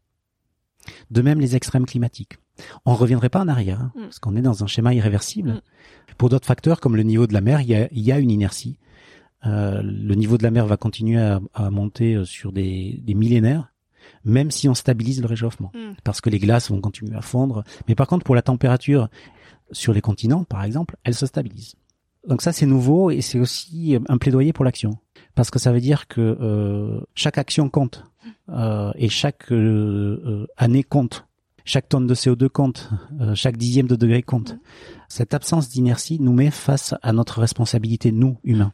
De 1.10 1.22
même 1.22 1.40
les 1.40 1.56
extrêmes 1.56 1.86
climatiques. 1.86 2.38
On 2.86 2.94
ne 2.94 2.98
reviendrait 2.98 3.30
pas 3.30 3.42
en 3.42 3.48
arrière, 3.48 3.82
hein, 3.82 3.92
mm. 3.96 4.02
parce 4.04 4.20
qu'on 4.20 4.36
est 4.36 4.42
dans 4.42 4.64
un 4.64 4.68
schéma 4.68 4.94
irréversible. 4.94 5.52
Mm. 5.52 5.62
Pour 6.18 6.30
d'autres 6.30 6.46
facteurs, 6.46 6.80
comme 6.80 6.96
le 6.96 7.04
niveau 7.04 7.28
de 7.28 7.34
la 7.34 7.42
mer, 7.42 7.62
il 7.62 7.68
y 7.68 7.76
a, 7.76 7.88
y 7.92 8.12
a 8.12 8.20
une 8.20 8.32
inertie. 8.32 8.78
Euh, 9.46 9.82
le 9.84 10.16
niveau 10.16 10.38
de 10.38 10.44
la 10.44 10.52
mer 10.52 10.66
va 10.66 10.78
continuer 10.78 11.20
à, 11.20 11.40
à 11.54 11.70
monter 11.70 12.16
euh, 12.16 12.26
sur 12.26 12.52
des, 12.52 13.00
des, 13.04 13.14
millénaires, 13.14 13.74
même 14.24 14.52
si 14.52 14.70
on 14.70 14.74
stabilise 14.74 15.22
le 15.22 15.28
réchauffement, 15.28 15.72
mm. 15.74 15.96
parce 16.04 16.22
que 16.22 16.30
les 16.30 16.40
glaces 16.40 16.70
vont 16.70 16.82
continuer 16.82 17.16
à 17.16 17.22
fondre. 17.22 17.64
Mais 17.88 17.96
par 17.96 18.08
contre, 18.08 18.24
pour 18.24 18.36
la 18.36 18.42
température 18.42 19.10
sur 19.72 19.94
les 19.94 20.02
continents, 20.02 20.44
par 20.44 20.64
exemple, 20.64 20.96
elle 21.04 21.16
se 21.16 21.26
stabilise. 21.26 21.76
Donc 22.28 22.42
ça, 22.42 22.52
c'est 22.52 22.66
nouveau 22.66 23.12
et 23.12 23.22
c'est 23.22 23.40
aussi 23.40 23.98
un 24.10 24.18
plaidoyer 24.18 24.54
pour 24.54 24.66
l'action, 24.66 24.98
parce 25.36 25.52
que 25.52 25.60
ça 25.60 25.72
veut 25.72 25.80
dire 25.80 26.08
que 26.08 26.38
euh, 26.42 27.02
chaque 27.14 27.38
action 27.38 27.70
compte 27.70 28.06
euh, 28.50 28.92
et 28.96 29.10
chaque 29.10 29.52
euh, 29.52 30.48
année 30.58 30.84
compte. 30.84 31.26
Chaque 31.68 31.90
tonne 31.90 32.06
de 32.06 32.14
CO2 32.14 32.48
compte, 32.48 32.92
chaque 33.34 33.58
dixième 33.58 33.88
de 33.88 33.96
degré 33.96 34.22
compte. 34.22 34.56
Cette 35.10 35.34
absence 35.34 35.68
d'inertie 35.68 36.20
nous 36.20 36.32
met 36.32 36.52
face 36.52 36.94
à 37.02 37.12
notre 37.12 37.40
responsabilité, 37.40 38.12
nous, 38.12 38.38
humains. 38.44 38.72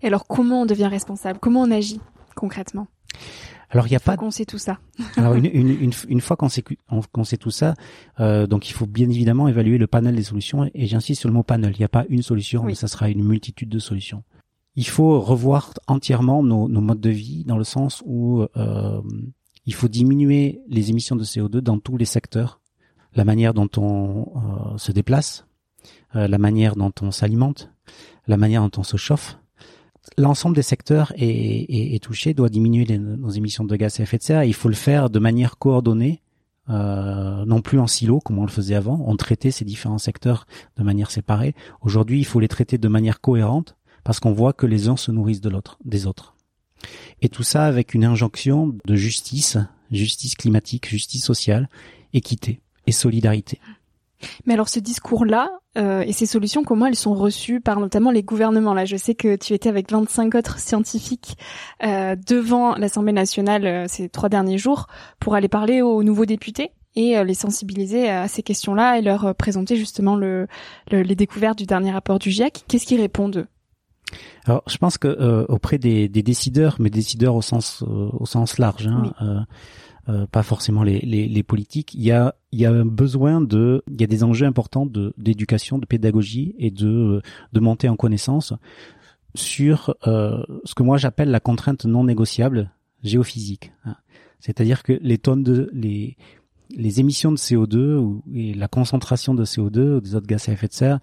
Et 0.00 0.06
alors, 0.06 0.26
comment 0.26 0.62
on 0.62 0.66
devient 0.66 0.86
responsable? 0.86 1.38
Comment 1.40 1.60
on 1.60 1.70
agit 1.70 2.00
concrètement? 2.34 2.86
Alors 3.70 3.86
il 3.86 3.90
n'y 3.90 3.96
a 3.96 4.00
pas 4.00 4.16
qu'on 4.16 4.30
sait 4.30 4.44
tout 4.44 4.58
ça. 4.58 4.78
Alors 5.16 5.34
une, 5.34 5.46
une, 5.52 5.70
une, 5.70 5.92
une 6.08 6.20
fois 6.20 6.36
qu'on 6.36 6.48
sait 6.48 6.62
qu'on 7.12 7.24
sait 7.24 7.36
tout 7.36 7.50
ça, 7.50 7.74
euh, 8.20 8.46
donc 8.46 8.68
il 8.68 8.72
faut 8.72 8.86
bien 8.86 9.08
évidemment 9.08 9.48
évaluer 9.48 9.78
le 9.78 9.86
panel 9.86 10.14
des 10.14 10.22
solutions 10.22 10.70
et 10.72 10.86
j'insiste 10.86 11.20
sur 11.20 11.28
le 11.28 11.34
mot 11.34 11.42
panel. 11.42 11.72
Il 11.74 11.78
n'y 11.78 11.84
a 11.84 11.88
pas 11.88 12.04
une 12.08 12.22
solution, 12.22 12.64
mais 12.64 12.74
ça 12.74 12.88
sera 12.88 13.08
une 13.08 13.24
multitude 13.24 13.68
de 13.68 13.78
solutions. 13.78 14.22
Il 14.76 14.86
faut 14.86 15.20
revoir 15.20 15.72
entièrement 15.86 16.42
nos, 16.42 16.68
nos 16.68 16.80
modes 16.80 17.00
de 17.00 17.10
vie 17.10 17.44
dans 17.44 17.56
le 17.56 17.64
sens 17.64 18.02
où 18.04 18.42
euh, 18.56 19.00
il 19.64 19.74
faut 19.74 19.88
diminuer 19.88 20.60
les 20.68 20.90
émissions 20.90 21.16
de 21.16 21.24
CO2 21.24 21.60
dans 21.60 21.78
tous 21.78 21.96
les 21.96 22.04
secteurs, 22.04 22.60
la 23.14 23.24
manière 23.24 23.54
dont 23.54 23.70
on 23.78 24.32
euh, 24.74 24.78
se 24.78 24.92
déplace, 24.92 25.46
la 26.14 26.38
manière 26.38 26.76
dont 26.76 26.92
on 27.02 27.10
s'alimente, 27.10 27.70
la 28.26 28.38
manière 28.38 28.62
dont 28.62 28.80
on 28.80 28.82
se 28.82 28.96
chauffe 28.96 29.38
l'ensemble 30.18 30.54
des 30.54 30.62
secteurs 30.62 31.12
est, 31.16 31.26
est, 31.26 31.94
est, 31.94 32.02
touché, 32.02 32.34
doit 32.34 32.48
diminuer 32.48 32.98
nos 32.98 33.30
émissions 33.30 33.64
de 33.64 33.76
gaz 33.76 34.00
à 34.00 34.02
effet 34.02 34.18
de 34.18 34.22
serre. 34.22 34.44
il 34.44 34.54
faut 34.54 34.68
le 34.68 34.74
faire 34.74 35.10
de 35.10 35.18
manière 35.18 35.58
coordonnée, 35.58 36.22
euh, 36.68 37.44
non 37.44 37.60
plus 37.60 37.78
en 37.78 37.86
silo 37.86 38.20
comme 38.20 38.38
on 38.38 38.44
le 38.44 38.50
faisait 38.50 38.74
avant. 38.74 39.02
On 39.06 39.16
traitait 39.16 39.50
ces 39.50 39.64
différents 39.64 39.98
secteurs 39.98 40.46
de 40.76 40.82
manière 40.82 41.10
séparée. 41.10 41.54
Aujourd'hui, 41.80 42.18
il 42.18 42.24
faut 42.24 42.40
les 42.40 42.48
traiter 42.48 42.78
de 42.78 42.88
manière 42.88 43.20
cohérente 43.20 43.76
parce 44.04 44.20
qu'on 44.20 44.32
voit 44.32 44.52
que 44.52 44.66
les 44.66 44.88
uns 44.88 44.96
se 44.96 45.10
nourrissent 45.10 45.40
de 45.40 45.50
l'autre, 45.50 45.78
des 45.84 46.06
autres. 46.06 46.34
Et 47.22 47.28
tout 47.28 47.42
ça 47.42 47.64
avec 47.64 47.94
une 47.94 48.04
injonction 48.04 48.76
de 48.84 48.94
justice, 48.94 49.58
justice 49.90 50.34
climatique, 50.34 50.88
justice 50.88 51.24
sociale, 51.24 51.68
équité 52.12 52.60
et 52.86 52.92
solidarité. 52.92 53.58
Mais 54.46 54.54
alors 54.54 54.68
ce 54.68 54.80
discours-là 54.80 55.50
euh, 55.76 56.02
et 56.02 56.12
ces 56.12 56.26
solutions, 56.26 56.64
comment 56.64 56.86
elles 56.86 56.96
sont 56.96 57.14
reçues 57.14 57.60
par 57.60 57.80
notamment 57.80 58.10
les 58.10 58.22
gouvernements? 58.22 58.74
Là, 58.74 58.84
je 58.84 58.96
sais 58.96 59.14
que 59.14 59.36
tu 59.36 59.52
étais 59.52 59.68
avec 59.68 59.90
25 59.90 60.34
autres 60.34 60.58
scientifiques 60.58 61.36
euh, 61.84 62.16
devant 62.26 62.76
l'Assemblée 62.76 63.12
nationale 63.12 63.66
euh, 63.66 63.84
ces 63.88 64.08
trois 64.08 64.28
derniers 64.28 64.58
jours 64.58 64.86
pour 65.20 65.34
aller 65.34 65.48
parler 65.48 65.82
aux 65.82 66.02
nouveaux 66.02 66.26
députés 66.26 66.70
et 66.94 67.18
euh, 67.18 67.24
les 67.24 67.34
sensibiliser 67.34 68.08
à 68.08 68.26
ces 68.28 68.42
questions-là 68.42 68.98
et 68.98 69.02
leur 69.02 69.34
présenter 69.34 69.76
justement 69.76 70.16
le, 70.16 70.46
les 70.90 71.14
découvertes 71.14 71.58
du 71.58 71.66
dernier 71.66 71.92
rapport 71.92 72.18
du 72.18 72.30
GIEC. 72.30 72.64
Qu'est-ce 72.68 72.86
qu'ils 72.86 73.00
répondent 73.00 73.46
alors, 74.44 74.62
je 74.68 74.78
pense 74.78 74.98
que 74.98 75.44
auprès 75.48 75.78
des, 75.78 76.08
des, 76.08 76.22
décideurs, 76.22 76.76
mais 76.78 76.90
décideurs 76.90 77.34
au 77.34 77.42
sens 77.42 77.82
au 77.82 78.24
sens 78.24 78.58
large, 78.58 78.86
hein, 78.86 79.46
euh, 80.08 80.26
pas 80.26 80.42
forcément 80.42 80.82
les, 80.82 81.00
les, 81.00 81.26
les, 81.26 81.42
politiques. 81.42 81.94
Il 81.94 82.02
y 82.02 82.12
a 82.12 82.34
il 82.52 82.60
y 82.60 82.66
a 82.66 82.84
besoin 82.84 83.40
de 83.40 83.82
il 83.88 84.00
y 84.00 84.04
a 84.04 84.06
des 84.06 84.22
enjeux 84.22 84.46
importants 84.46 84.86
de 84.86 85.12
d'éducation, 85.18 85.78
de 85.78 85.86
pédagogie 85.86 86.54
et 86.58 86.70
de 86.70 87.22
de 87.52 87.60
montée 87.60 87.88
en 87.88 87.96
connaissance 87.96 88.52
sur 89.34 89.94
euh, 90.06 90.42
ce 90.64 90.74
que 90.74 90.82
moi 90.82 90.96
j'appelle 90.96 91.30
la 91.30 91.40
contrainte 91.40 91.86
non 91.86 92.04
négociable 92.04 92.70
géophysique. 93.02 93.72
C'est-à-dire 94.40 94.82
que 94.82 94.92
les 95.02 95.18
tonnes 95.18 95.42
de 95.42 95.70
les 95.72 96.16
les 96.70 97.00
émissions 97.00 97.32
de 97.32 97.36
CO2 97.36 97.96
ou, 97.96 98.22
et 98.34 98.54
la 98.54 98.68
concentration 98.68 99.34
de 99.34 99.44
CO2 99.44 99.96
ou 99.96 100.00
des 100.00 100.14
autres 100.14 100.26
gaz 100.26 100.48
à 100.48 100.52
effet 100.52 100.68
de 100.68 100.72
serre 100.72 101.00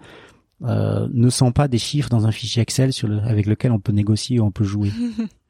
euh, 0.64 1.08
ne 1.12 1.30
sont 1.30 1.52
pas 1.52 1.68
des 1.68 1.78
chiffres 1.78 2.10
dans 2.10 2.26
un 2.26 2.32
fichier 2.32 2.62
Excel 2.62 2.94
sur 2.94 3.08
le, 3.08 3.20
avec 3.20 3.48
lequel 3.48 3.72
on 3.72 3.80
peut 3.80 3.92
négocier 3.92 4.40
ou 4.40 4.46
on 4.46 4.52
peut 4.52 4.64
jouer. 4.64 4.92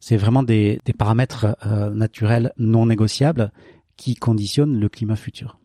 C'est 0.00 0.16
vraiment 0.16 0.42
des, 0.42 0.80
des 0.84 0.92
paramètres 0.92 1.56
euh, 1.66 1.90
naturels 1.90 2.52
non 2.58 2.86
négociables 2.86 3.52
qui 3.96 4.14
conditionnent 4.14 4.78
le 4.78 4.88
climat 4.88 5.16
futur. 5.16 5.58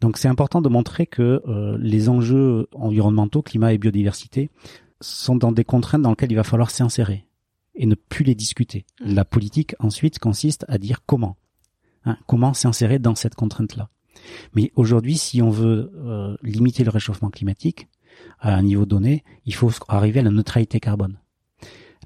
Donc 0.00 0.16
c'est 0.16 0.28
important 0.28 0.62
de 0.62 0.68
montrer 0.68 1.06
que 1.06 1.42
euh, 1.46 1.76
les 1.78 2.08
enjeux 2.08 2.68
environnementaux, 2.72 3.42
climat 3.42 3.72
et 3.72 3.78
biodiversité, 3.78 4.50
sont 5.00 5.36
dans 5.36 5.52
des 5.52 5.64
contraintes 5.64 6.02
dans 6.02 6.10
lesquelles 6.10 6.32
il 6.32 6.36
va 6.36 6.44
falloir 6.44 6.70
s'insérer 6.70 7.26
et 7.74 7.86
ne 7.86 7.94
plus 7.94 8.24
les 8.24 8.34
discuter. 8.34 8.84
Mmh. 9.00 9.14
La 9.14 9.24
politique 9.24 9.74
ensuite 9.78 10.18
consiste 10.18 10.64
à 10.68 10.78
dire 10.78 11.04
comment. 11.06 11.36
Hein, 12.04 12.16
comment 12.26 12.54
s'insérer 12.54 12.98
dans 12.98 13.14
cette 13.14 13.34
contrainte-là. 13.34 13.90
Mais 14.54 14.72
aujourd'hui, 14.74 15.16
si 15.16 15.42
on 15.42 15.50
veut 15.50 15.92
euh, 15.96 16.36
limiter 16.42 16.82
le 16.82 16.90
réchauffement 16.90 17.30
climatique 17.30 17.88
à 18.38 18.54
un 18.54 18.62
niveau 18.62 18.86
donné, 18.86 19.22
il 19.44 19.54
faut 19.54 19.70
arriver 19.88 20.20
à 20.20 20.22
la 20.22 20.30
neutralité 20.30 20.80
carbone 20.80 21.18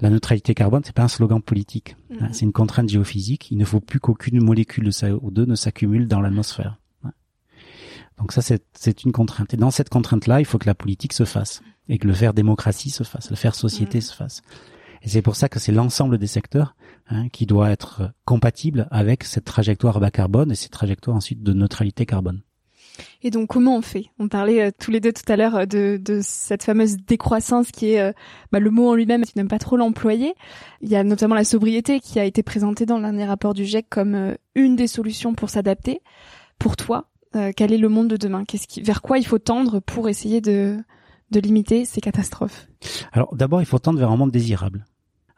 la 0.01 0.09
neutralité 0.09 0.53
carbone, 0.53 0.81
c'est 0.83 0.95
pas 0.95 1.03
un 1.03 1.07
slogan 1.07 1.41
politique. 1.41 1.95
Hein, 2.11 2.27
mhm. 2.27 2.33
C'est 2.33 2.45
une 2.45 2.51
contrainte 2.51 2.89
géophysique. 2.89 3.49
Il 3.51 3.57
ne 3.57 3.65
faut 3.65 3.79
plus 3.79 3.99
qu'aucune 3.99 4.43
molécule 4.43 4.85
de 4.85 4.91
CO2 4.91 5.45
ne 5.45 5.55
s'accumule 5.55 6.07
dans 6.07 6.21
l'atmosphère. 6.21 6.79
Donc 8.17 8.31
ça, 8.31 8.41
c'est 8.41 9.03
une 9.03 9.11
contrainte. 9.11 9.53
Et 9.53 9.57
dans 9.57 9.71
cette 9.71 9.89
contrainte-là, 9.89 10.39
il 10.39 10.45
faut 10.45 10.57
que 10.57 10.67
la 10.67 10.75
politique 10.75 11.11
se 11.11 11.25
fasse 11.25 11.61
et 11.89 11.97
que 11.97 12.07
le 12.07 12.13
faire 12.13 12.33
démocratie 12.33 12.89
se 12.89 13.03
fasse, 13.03 13.29
le 13.29 13.35
faire 13.35 13.55
société 13.55 13.97
mhm. 13.97 14.01
se 14.01 14.13
fasse. 14.13 14.41
Et 15.01 15.09
c'est 15.09 15.21
pour 15.21 15.35
ça 15.35 15.49
que 15.49 15.59
c'est 15.59 15.71
l'ensemble 15.71 16.17
des 16.17 16.27
secteurs 16.27 16.75
hein, 17.09 17.29
qui 17.29 17.45
doit 17.45 17.69
être 17.69 18.11
compatible 18.23 18.87
avec 18.89 19.23
cette 19.23 19.45
trajectoire 19.45 19.99
bas 19.99 20.11
carbone 20.11 20.51
et 20.51 20.55
cette 20.55 20.71
trajectoire 20.71 21.17
ensuite 21.17 21.43
de 21.43 21.53
neutralité 21.53 22.05
carbone. 22.05 22.41
Et 23.23 23.31
donc 23.31 23.49
comment 23.49 23.77
on 23.77 23.81
fait? 23.81 24.07
On 24.19 24.27
parlait 24.27 24.61
euh, 24.61 24.71
tous 24.77 24.91
les 24.91 24.99
deux 24.99 25.11
tout 25.11 25.29
à 25.31 25.35
l'heure 25.35 25.55
euh, 25.55 25.65
de, 25.65 25.99
de, 26.03 26.19
cette 26.21 26.63
fameuse 26.63 26.97
décroissance 26.97 27.71
qui 27.71 27.91
est 27.91 28.01
euh, 28.01 28.11
bah, 28.51 28.59
le 28.59 28.69
mot 28.69 28.89
en 28.89 28.95
lui-même, 28.95 29.25
tu 29.25 29.31
n'aimes 29.35 29.47
pas 29.47 29.59
trop 29.59 29.77
l'employer. 29.77 30.33
Il 30.81 30.89
y 30.89 30.95
a 30.95 31.03
notamment 31.03 31.35
la 31.35 31.43
sobriété 31.43 31.99
qui 31.99 32.19
a 32.19 32.25
été 32.25 32.43
présentée 32.43 32.85
dans 32.85 32.97
le 32.97 33.03
dernier 33.03 33.25
rapport 33.25 33.53
du 33.53 33.65
GIEC 33.65 33.87
comme 33.89 34.35
une 34.55 34.75
des 34.75 34.87
solutions 34.87 35.33
pour 35.33 35.49
s'adapter. 35.49 36.01
Pour 36.59 36.77
toi, 36.77 37.09
quel 37.55 37.73
est 37.73 37.77
le 37.77 37.89
monde 37.89 38.07
de 38.07 38.17
demain? 38.17 38.45
Qu'est-ce 38.45 38.67
qui, 38.67 38.81
vers 38.81 39.01
quoi 39.01 39.17
il 39.17 39.25
faut 39.25 39.39
tendre 39.39 39.79
pour 39.79 40.07
essayer 40.07 40.39
de, 40.39 40.77
de 41.31 41.39
limiter 41.39 41.85
ces 41.85 42.01
catastrophes? 42.01 42.67
Alors 43.11 43.35
d'abord, 43.35 43.61
il 43.61 43.65
faut 43.65 43.79
tendre 43.79 43.99
vers 43.99 44.11
un 44.11 44.17
monde 44.17 44.31
désirable. 44.31 44.85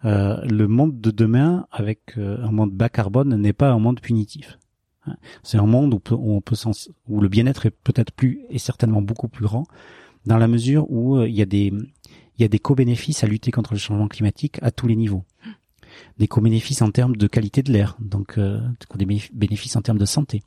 le 0.03 0.65
monde 0.65 0.99
de 0.99 1.11
demain, 1.11 1.65
avec 1.71 2.17
un 2.17 2.51
monde 2.51 2.71
bas 2.71 2.89
carbone, 2.89 3.35
n'est 3.35 3.53
pas 3.53 3.69
un 3.69 3.79
monde 3.79 3.99
punitif. 4.01 4.59
C'est 5.43 5.57
un 5.57 5.65
monde 5.65 5.93
où, 5.93 6.01
on 6.11 6.41
peut 6.41 6.55
le 7.09 7.27
bien-être 7.27 7.65
est 7.65 7.71
peut-être 7.71 8.11
plus 8.11 8.41
et 8.49 8.59
certainement 8.59 9.01
beaucoup 9.01 9.27
plus 9.27 9.45
grand 9.45 9.65
dans 10.25 10.37
la 10.37 10.47
mesure 10.47 10.89
où 10.91 11.17
euh, 11.17 11.27
il 11.27 11.35
y 11.35 11.41
a 11.41 11.45
des 11.45 12.59
co-bénéfices 12.59 13.23
à 13.23 13.27
lutter 13.27 13.51
contre 13.51 13.73
le 13.73 13.79
changement 13.79 14.07
climatique 14.07 14.59
à 14.61 14.71
tous 14.71 14.87
les 14.87 14.95
niveaux. 14.95 15.23
Des 16.19 16.27
co-bénéfices 16.27 16.81
en 16.81 16.91
termes 16.91 17.15
de 17.15 17.27
qualité 17.27 17.63
de 17.63 17.71
l'air, 17.71 17.95
donc 17.99 18.37
euh, 18.37 18.59
des 18.95 19.05
bénéfices 19.33 19.75
en 19.75 19.81
termes 19.81 19.97
de 19.97 20.05
santé. 20.05 20.43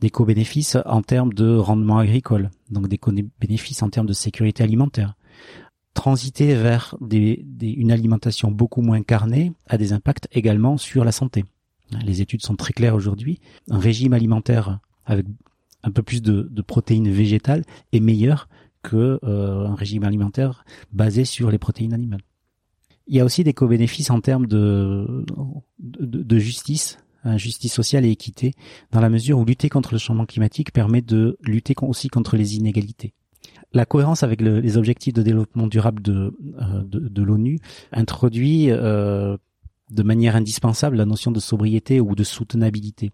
Des 0.00 0.08
co-bénéfices 0.08 0.78
en 0.86 1.02
termes 1.02 1.34
de 1.34 1.56
rendement 1.56 1.98
agricole, 1.98 2.50
donc 2.70 2.88
des 2.88 2.96
co-bénéfices 2.96 3.82
en 3.82 3.90
termes 3.90 4.06
de 4.06 4.12
sécurité 4.12 4.62
alimentaire. 4.62 5.14
Transiter 5.94 6.54
vers 6.54 6.94
une 7.10 7.90
alimentation 7.90 8.50
beaucoup 8.50 8.82
moins 8.82 9.02
carnée 9.02 9.52
a 9.66 9.76
des 9.76 9.92
impacts 9.92 10.28
également 10.30 10.76
sur 10.76 11.04
la 11.04 11.12
santé. 11.12 11.44
Les 12.04 12.20
études 12.20 12.42
sont 12.42 12.56
très 12.56 12.72
claires 12.72 12.94
aujourd'hui. 12.94 13.40
Un 13.70 13.78
régime 13.78 14.12
alimentaire 14.12 14.80
avec 15.06 15.26
un 15.82 15.90
peu 15.90 16.02
plus 16.02 16.22
de, 16.22 16.62
protéines 16.62 17.10
végétales 17.10 17.64
est 17.92 18.00
meilleur 18.00 18.48
que 18.82 19.18
un 19.22 19.74
régime 19.74 20.04
alimentaire 20.04 20.64
basé 20.92 21.24
sur 21.24 21.50
les 21.50 21.58
protéines 21.58 21.94
animales. 21.94 22.22
Il 23.06 23.16
y 23.16 23.20
a 23.20 23.24
aussi 23.24 23.42
des 23.42 23.54
co-bénéfices 23.54 24.10
en 24.10 24.20
termes 24.20 24.46
de, 24.46 25.24
justice 26.38 26.98
justice 27.36 27.72
sociale 27.72 28.04
et 28.04 28.10
équité, 28.10 28.52
dans 28.92 29.00
la 29.00 29.10
mesure 29.10 29.38
où 29.38 29.44
lutter 29.44 29.68
contre 29.68 29.92
le 29.92 29.98
changement 29.98 30.24
climatique 30.24 30.72
permet 30.72 31.02
de 31.02 31.36
lutter 31.42 31.74
aussi 31.82 32.08
contre 32.08 32.36
les 32.36 32.56
inégalités. 32.56 33.12
La 33.72 33.84
cohérence 33.84 34.22
avec 34.22 34.40
les 34.40 34.76
objectifs 34.78 35.12
de 35.12 35.22
développement 35.22 35.66
durable 35.66 36.00
de, 36.00 36.34
euh, 36.60 37.22
l'ONU 37.22 37.58
introduit 37.92 38.70
euh, 38.70 39.36
de 39.90 40.02
manière 40.02 40.36
indispensable 40.36 40.96
la 40.96 41.04
notion 41.04 41.30
de 41.30 41.40
sobriété 41.40 42.00
ou 42.00 42.14
de 42.14 42.24
soutenabilité. 42.24 43.12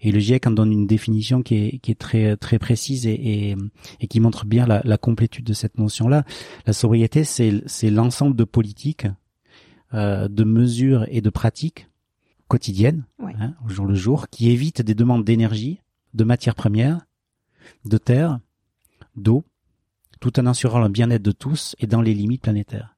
Et 0.00 0.12
le 0.12 0.20
GIEC 0.20 0.46
en 0.46 0.52
donne 0.52 0.72
une 0.72 0.86
définition 0.86 1.42
qui 1.42 1.54
est, 1.56 1.78
qui 1.78 1.90
est 1.90 1.98
très 1.98 2.36
très 2.36 2.58
précise 2.58 3.06
et, 3.06 3.56
et, 4.00 4.06
qui 4.06 4.20
montre 4.20 4.46
bien 4.46 4.66
la, 4.66 4.80
la 4.84 4.98
complétude 4.98 5.44
de 5.44 5.52
cette 5.52 5.78
notion-là. 5.78 6.24
La 6.66 6.72
sobriété, 6.72 7.24
c'est 7.24 7.90
l'ensemble 7.90 8.36
de 8.36 8.44
politiques, 8.44 9.06
euh, 9.94 10.28
de 10.28 10.44
mesures 10.44 11.06
et 11.08 11.20
de 11.20 11.30
pratiques 11.30 11.88
quotidienne, 12.46 13.04
hein, 13.20 13.54
au 13.64 13.68
jour 13.68 13.86
le 13.86 13.94
jour, 13.94 14.28
qui 14.28 14.50
évite 14.50 14.80
des 14.82 14.94
demandes 14.94 15.24
d'énergie, 15.24 15.80
de 16.14 16.24
matières 16.24 16.54
premières, 16.54 17.00
de 17.84 17.98
terre, 17.98 18.40
d'eau, 19.16 19.44
tout 20.20 20.40
en 20.40 20.46
assurant 20.46 20.80
le 20.80 20.88
bien-être 20.88 21.22
de 21.22 21.32
tous 21.32 21.76
et 21.78 21.86
dans 21.86 22.00
les 22.00 22.14
limites 22.14 22.42
planétaires. 22.42 22.97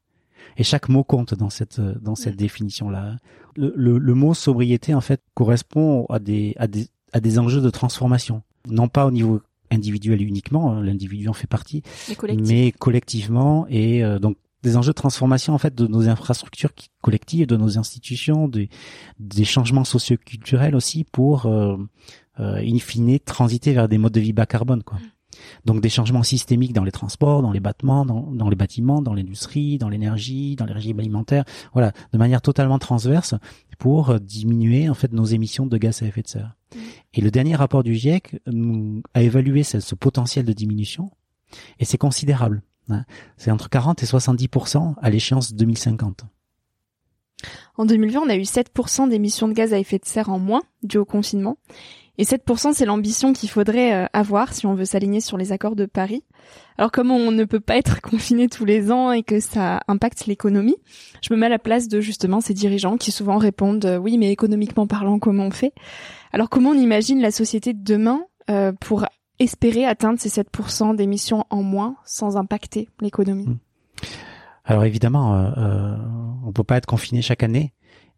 Et 0.57 0.65
chaque 0.65 0.89
mot 0.89 1.05
compte 1.05 1.35
dans 1.35 1.51
cette 1.51 1.81
dans 1.81 2.15
cette 2.15 2.37
définition-là. 2.37 3.17
Le, 3.57 3.73
le, 3.77 4.15
mot 4.15 4.33
sobriété 4.33 4.95
en 4.95 5.01
fait 5.01 5.23
correspond 5.35 6.07
à 6.07 6.19
des 6.19 6.55
à 6.57 6.67
des 6.67 6.89
à 7.13 7.21
des 7.21 7.39
enjeux 7.39 7.61
de 7.61 7.71
transformation, 7.71 8.43
non 8.69 8.89
pas 8.89 9.07
au 9.07 9.11
niveau 9.11 9.41
individuel 9.71 10.23
uniquement, 10.23 10.73
hein, 10.73 10.83
l'individu 10.83 11.29
en 11.29 11.33
fait 11.33 11.47
partie, 11.47 11.83
mais 12.39 12.73
collectivement 12.73 13.67
et 13.69 14.05
euh, 14.05 14.19
donc 14.19 14.37
des 14.63 14.77
enjeux 14.77 14.91
de 14.91 14.97
transformation 14.97 15.55
en 15.55 15.59
fait 15.59 15.75
de 15.75 15.87
nos 15.87 16.09
infrastructures 16.09 16.73
collectives, 17.03 17.47
de 17.47 17.57
nos 17.57 17.79
institutions, 17.79 18.47
des, 18.47 18.69
des 19.19 19.45
changements 19.45 19.85
socioculturels 19.85 20.77
aussi 20.77 21.05
pour 21.05 21.47
euh, 21.47 21.77
euh, 22.41 22.63
in 22.63 22.79
fine 22.79 23.19
transiter 23.21 23.73
vers 23.73 23.89
des 23.89 23.99
modes 23.99 24.13
de 24.13 24.21
vie 24.21 24.33
bas 24.33 24.47
carbone 24.47 24.83
quoi. 24.83 24.99
Mm. 24.99 25.03
Donc 25.65 25.81
des 25.81 25.89
changements 25.89 26.23
systémiques 26.23 26.73
dans 26.73 26.85
les 26.85 26.93
transports, 26.93 27.43
dans 27.43 27.53
les 27.53 27.61
bâtiments, 27.61 28.05
dans, 28.05 28.31
dans 28.33 28.49
les 28.49 28.57
bâtiments, 28.57 29.03
dans 29.03 29.15
l'industrie, 29.15 29.79
dans 29.79 29.89
l'énergie, 29.89 30.57
dans 30.57 30.67
les 30.67 30.73
régimes 30.73 31.01
alimentaires, 31.01 31.45
voilà, 31.73 31.93
de 32.13 32.19
manière 32.19 32.43
totalement 32.43 32.79
transverse 32.79 33.35
pour 33.79 34.11
euh, 34.11 34.19
diminuer 34.19 34.89
en 34.89 34.95
fait 34.95 35.13
nos 35.13 35.25
émissions 35.25 35.67
de 35.67 35.77
gaz 35.79 36.03
à 36.03 36.07
effet 36.07 36.23
de 36.23 36.29
serre. 36.29 36.57
Mm. 36.75 36.79
Et 37.15 37.21
le 37.21 37.31
dernier 37.31 37.57
rapport 37.57 37.83
du 37.83 37.95
GIEC 37.95 38.41
nous 38.47 39.03
a 39.15 39.23
évalué 39.23 39.63
ce, 39.63 39.81
ce 39.81 39.95
potentiel 39.95 40.45
de 40.45 40.53
diminution 40.53 41.11
et 41.79 41.85
c'est 41.85 41.99
considérable. 41.99 42.63
Hein. 42.89 43.05
C'est 43.37 43.51
entre 43.51 43.69
40 43.69 44.03
et 44.03 44.07
70% 44.07 44.95
à 45.01 45.11
l'échéance 45.11 45.55
2050. 45.55 46.25
En 47.77 47.87
2020, 47.87 48.21
on 48.21 48.29
a 48.29 48.37
eu 48.37 48.43
7% 48.43 49.09
d'émissions 49.09 49.49
de 49.49 49.53
gaz 49.53 49.73
à 49.73 49.79
effet 49.79 49.99
de 49.99 50.05
serre 50.05 50.31
en 50.31 50.39
moins 50.39 50.63
dû 50.83 50.99
au 50.99 51.05
confinement. 51.05 51.57
Et 52.21 52.25
7%, 52.25 52.75
c'est 52.75 52.85
l'ambition 52.85 53.33
qu'il 53.33 53.49
faudrait 53.49 53.95
euh, 53.95 54.07
avoir 54.13 54.53
si 54.53 54.67
on 54.67 54.75
veut 54.75 54.85
s'aligner 54.85 55.23
sur 55.23 55.39
les 55.39 55.53
accords 55.53 55.75
de 55.75 55.87
Paris. 55.87 56.23
Alors 56.77 56.93
comme 56.93 57.11
on 57.11 57.31
ne 57.31 57.45
peut 57.45 57.61
pas 57.61 57.79
être 57.79 58.01
confiné 58.03 58.47
tous 58.49 58.67
les 58.67 58.93
ans 58.93 59.13
et 59.13 59.23
que 59.23 59.41
ça 59.41 59.81
impacte 59.89 60.27
l'économie, 60.27 60.77
je 61.23 61.33
me 61.33 61.39
mets 61.39 61.47
à 61.47 61.51
la 61.51 61.59
place 61.59 61.89
de 61.89 62.03
justement 62.03 62.43
ces 62.43 62.53
dirigeants 62.53 62.99
qui 62.99 63.11
souvent 63.11 63.39
répondent 63.39 63.87
euh, 63.87 63.97
oui 63.97 64.19
mais 64.19 64.31
économiquement 64.31 64.87
parlant 64.87 65.19
comment 65.19 65.47
on 65.47 65.51
fait? 65.51 65.73
Alors 66.33 66.51
comment 66.51 66.71
on 66.71 66.79
imagine 66.79 67.23
la 67.23 67.31
société 67.31 67.73
de 67.73 67.83
demain 67.83 68.23
euh, 68.51 68.73
pour 68.73 69.07
espérer 69.39 69.87
atteindre 69.87 70.21
ces 70.21 70.29
7% 70.29 70.97
d'émissions 70.97 71.47
en 71.49 71.63
moins 71.63 71.97
sans 72.05 72.37
impacter 72.37 72.91
l'économie? 73.01 73.47
Hmm. 73.47 73.59
Alors 74.65 74.85
évidemment, 74.85 75.35
euh, 75.35 75.51
euh, 75.57 75.97
on 76.45 76.53
peut 76.53 76.65
pas 76.65 76.77
être 76.77 76.87
confiné 76.87 77.23
chaque 77.23 77.43
année. 77.43 77.73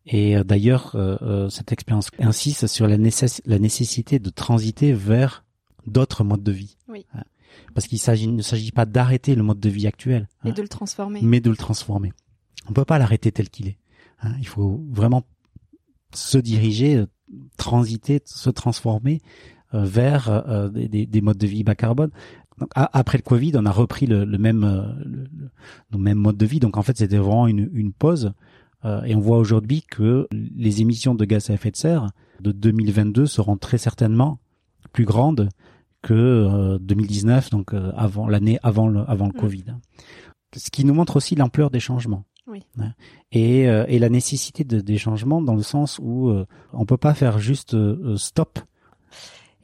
Et 0.07 0.37
euh, 0.37 0.45
d'ailleurs, 0.45 0.93
euh, 0.95 1.49
cette 1.49 1.73
expérience 1.73 2.11
insiste 2.19 2.67
sur 2.67 2.87
la, 2.87 2.97
la, 2.97 3.59
nécessité 3.59 4.19
de 4.19 4.31
transiter 4.31 4.93
vers 4.93 5.45
d'autres 5.87 6.25
modes 6.25 6.43
de 6.43 6.53
vie. 6.53 6.77
Oui. 6.89 7.07
Hein. 7.15 7.23
Parce 7.75 7.87
qu'il 7.87 8.35
ne 8.35 8.43
s'agit 8.43 8.73
pas 8.73 8.87
d'arrêter 8.87 9.35
le 9.35 9.43
mode 9.43 9.61
de 9.61 9.69
vie 9.69 9.87
actuel. 9.87 10.29
Mais 10.43 10.51
hein, 10.51 10.55
de 10.55 10.63
le 10.63 10.69
transformer. 10.69 11.21
Mais 11.23 11.41
de 11.41 11.51
le 11.51 11.57
transformer. 11.57 12.13
On 12.69 12.73
peut 12.73 12.85
pas 12.85 12.99
l'arrêter 12.99 13.31
tel 13.31 13.49
qu'il 13.49 13.69
est. 13.69 13.79
Hein. 14.23 14.35
Il 14.39 14.47
faut 14.47 14.83
vraiment 14.91 15.23
se 16.15 16.39
diriger, 16.39 17.05
transiter, 17.57 18.21
se 18.25 18.51
transformer 18.51 19.21
vers 19.73 20.29
euh, 20.29 20.69
des, 20.69 21.07
des, 21.07 21.21
modes 21.21 21.39
de 21.39 21.47
vie 21.47 21.65
bas 21.65 21.75
carbone. 21.75 22.11
Donc, 22.59 22.71
après 22.75 23.19
le 23.19 23.23
Covid, 23.23 23.53
on 23.57 23.67
a 23.67 23.71
repris 23.71 24.07
le, 24.07 24.25
le 24.25 24.39
même 24.39 24.65
euh, 24.65 24.83
le, 25.91 25.99
même 25.99 26.19
mode 26.19 26.37
de 26.37 26.47
vie. 26.47 26.61
Donc 26.61 26.77
en 26.77 26.83
fait, 26.83 26.97
c'était 26.97 27.17
vraiment 27.17 27.47
une, 27.47 27.71
une 27.73 27.93
pause. 27.93 28.33
et 28.85 29.15
on 29.15 29.21
voit 29.21 29.39
aujourd'hui 29.39 29.83
que 29.83 30.29
les 30.33 30.81
émissions 30.81 31.15
de 31.15 31.25
gaz 31.25 31.51
à 31.51 31.55
effet 31.55 31.71
de 31.71 31.77
serre 31.77 32.11
de 32.41 32.51
2022 32.53 33.27
seront 33.27 33.57
très 33.57 33.79
certainement 33.79 34.39
plus 34.93 35.05
grandes 35.05 35.49
que 36.03 36.79
2019, 36.79 37.51
donc 37.51 37.75
avant 37.97 38.27
l'année 38.27 38.59
avant 38.65 38.89
le 38.89 39.09
avant 39.09 39.27
le 39.27 39.33
mm. 39.33 39.41
Covid. 39.41 39.65
Ce 40.57 40.71
qui 40.71 40.85
nous 40.85 40.95
montre 40.95 41.17
aussi 41.17 41.37
l'ampleur 41.37 41.71
des 41.71 41.81
changements. 41.81 42.25
Oui. 42.49 42.67
Et, 43.31 43.61
et 43.61 43.99
la 44.01 44.09
nécessité 44.09 44.65
de, 44.65 44.81
des 44.81 44.99
changements 44.99 45.41
dans 45.41 45.55
le 45.55 45.63
sens 45.63 46.01
où 46.03 46.35
on 46.73 46.85
peut 46.85 46.97
pas 46.97 47.15
faire 47.15 47.39
juste 47.39 47.77
stop 48.17 48.59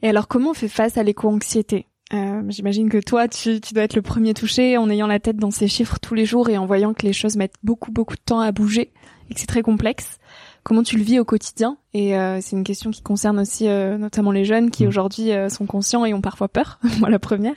et 0.01 0.09
alors, 0.09 0.27
comment 0.27 0.51
on 0.51 0.53
fait 0.53 0.69
face 0.69 0.97
à 0.97 1.03
l'éco-anxiété? 1.03 1.85
Euh, 2.13 2.41
J'imagine 2.49 2.89
que 2.89 2.97
toi, 2.97 3.27
tu, 3.27 3.61
tu, 3.61 3.73
dois 3.73 3.83
être 3.83 3.95
le 3.95 4.01
premier 4.01 4.33
touché 4.33 4.77
en 4.77 4.89
ayant 4.89 5.07
la 5.07 5.19
tête 5.19 5.37
dans 5.37 5.51
ces 5.51 5.67
chiffres 5.67 5.99
tous 5.99 6.15
les 6.15 6.25
jours 6.25 6.49
et 6.49 6.57
en 6.57 6.65
voyant 6.65 6.93
que 6.93 7.05
les 7.05 7.13
choses 7.13 7.35
mettent 7.35 7.57
beaucoup, 7.63 7.91
beaucoup 7.91 8.15
de 8.15 8.21
temps 8.21 8.39
à 8.39 8.51
bouger 8.51 8.91
et 9.29 9.33
que 9.33 9.39
c'est 9.39 9.47
très 9.47 9.61
complexe. 9.61 10.19
Comment 10.63 10.83
tu 10.83 10.97
le 10.97 11.03
vis 11.03 11.19
au 11.19 11.25
quotidien 11.25 11.77
Et 11.93 12.17
euh, 12.17 12.39
c'est 12.41 12.55
une 12.55 12.63
question 12.63 12.91
qui 12.91 13.01
concerne 13.01 13.39
aussi 13.39 13.67
euh, 13.67 13.97
notamment 13.97 14.31
les 14.31 14.45
jeunes 14.45 14.71
qui 14.71 14.85
mmh. 14.85 14.87
aujourd'hui 14.87 15.31
euh, 15.31 15.49
sont 15.49 15.65
conscients 15.65 16.05
et 16.05 16.13
ont 16.13 16.21
parfois 16.21 16.49
peur. 16.49 16.79
Moi, 16.99 17.09
la 17.09 17.19
première. 17.19 17.55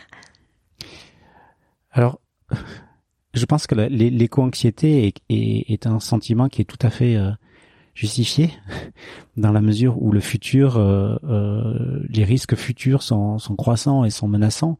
Alors, 1.90 2.20
je 3.34 3.44
pense 3.44 3.66
que 3.66 3.74
l'éco-anxiété 3.74 5.06
est, 5.06 5.14
est, 5.28 5.70
est, 5.70 5.86
un 5.86 6.00
sentiment 6.00 6.48
qui 6.48 6.62
est 6.62 6.64
tout 6.64 6.78
à 6.80 6.90
fait 6.90 7.16
euh, 7.16 7.30
justifié 7.94 8.50
dans 9.36 9.52
la 9.52 9.60
mesure 9.60 10.02
où 10.02 10.12
le 10.12 10.20
futur, 10.20 10.76
euh, 10.76 11.16
euh, 11.24 12.00
les 12.08 12.24
risques 12.24 12.56
futurs 12.56 13.02
sont, 13.02 13.38
sont, 13.38 13.56
croissants 13.56 14.04
et 14.04 14.10
sont 14.10 14.28
menaçants. 14.28 14.78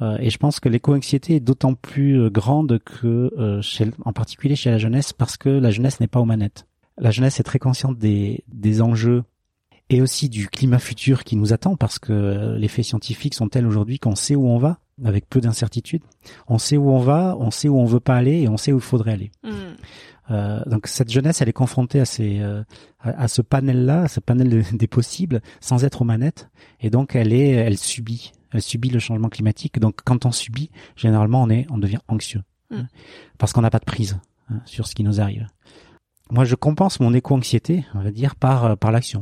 Euh, 0.00 0.16
et 0.20 0.30
je 0.30 0.38
pense 0.38 0.60
que 0.60 0.68
l'éco-anxiété 0.68 1.36
est 1.36 1.40
d'autant 1.40 1.74
plus 1.74 2.30
grande 2.30 2.78
que, 2.80 3.60
chez, 3.62 3.90
en 4.04 4.12
particulier 4.12 4.56
chez 4.56 4.70
la 4.70 4.78
jeunesse, 4.78 5.12
parce 5.12 5.36
que 5.36 5.48
la 5.48 5.70
jeunesse 5.70 6.00
n'est 6.00 6.08
pas 6.08 6.20
aux 6.20 6.24
manettes. 6.24 6.66
La 6.98 7.10
jeunesse 7.10 7.40
est 7.40 7.44
très 7.44 7.58
consciente 7.58 7.98
des, 7.98 8.44
des 8.48 8.82
enjeux 8.82 9.24
et 9.90 10.00
aussi 10.00 10.28
du 10.28 10.48
climat 10.48 10.78
futur 10.78 11.24
qui 11.24 11.36
nous 11.36 11.52
attend, 11.52 11.76
parce 11.76 11.98
que 11.98 12.56
les 12.56 12.68
faits 12.68 12.86
scientifiques 12.86 13.34
sont 13.34 13.48
tels 13.48 13.66
aujourd'hui 13.66 13.98
qu'on 13.98 14.14
sait 14.14 14.34
où 14.34 14.48
on 14.48 14.58
va 14.58 14.78
avec 15.04 15.28
peu 15.28 15.40
d'incertitude. 15.40 16.02
On 16.46 16.58
sait 16.58 16.76
où 16.76 16.90
on 16.90 17.00
va, 17.00 17.36
on 17.38 17.50
sait 17.50 17.68
où 17.68 17.78
on 17.78 17.84
veut 17.84 18.00
pas 18.00 18.14
aller 18.14 18.42
et 18.42 18.48
on 18.48 18.56
sait 18.56 18.72
où 18.72 18.76
il 18.76 18.82
faudrait 18.82 19.12
aller. 19.12 19.32
Mmh. 19.42 19.50
Euh, 20.30 20.60
donc 20.66 20.86
cette 20.86 21.10
jeunesse, 21.10 21.40
elle 21.42 21.48
est 21.48 21.54
confrontée 21.54 22.00
à, 22.00 22.04
ces, 22.04 22.40
euh, 22.40 22.62
à, 23.00 23.28
ce 23.28 23.42
panel-là, 23.42 24.02
à 24.02 24.08
ce 24.08 24.20
panel 24.20 24.64
des 24.72 24.86
possibles, 24.86 25.40
sans 25.60 25.84
être 25.84 26.02
aux 26.02 26.04
manettes, 26.04 26.48
et 26.80 26.90
donc 26.90 27.14
elle 27.14 27.32
est, 27.32 27.50
elle 27.50 27.76
subit, 27.76 28.32
elle 28.52 28.62
subit 28.62 28.90
le 28.90 28.98
changement 28.98 29.28
climatique. 29.28 29.78
Donc 29.78 30.00
quand 30.04 30.24
on 30.26 30.32
subit, 30.32 30.70
généralement 30.96 31.42
on 31.42 31.50
est, 31.50 31.66
on 31.70 31.78
devient 31.78 31.98
anxieux, 32.08 32.42
mm. 32.70 32.76
hein, 32.76 32.88
parce 33.38 33.52
qu'on 33.52 33.62
n'a 33.62 33.70
pas 33.70 33.80
de 33.80 33.84
prise 33.84 34.18
hein, 34.50 34.60
sur 34.64 34.86
ce 34.86 34.94
qui 34.94 35.04
nous 35.04 35.20
arrive. 35.20 35.46
Moi, 36.30 36.46
je 36.46 36.54
compense 36.54 37.00
mon 37.00 37.12
éco-anxiété, 37.12 37.84
on 37.94 38.00
va 38.00 38.10
dire, 38.10 38.34
par 38.34 38.64
euh, 38.64 38.76
par 38.76 38.90
l'action. 38.90 39.20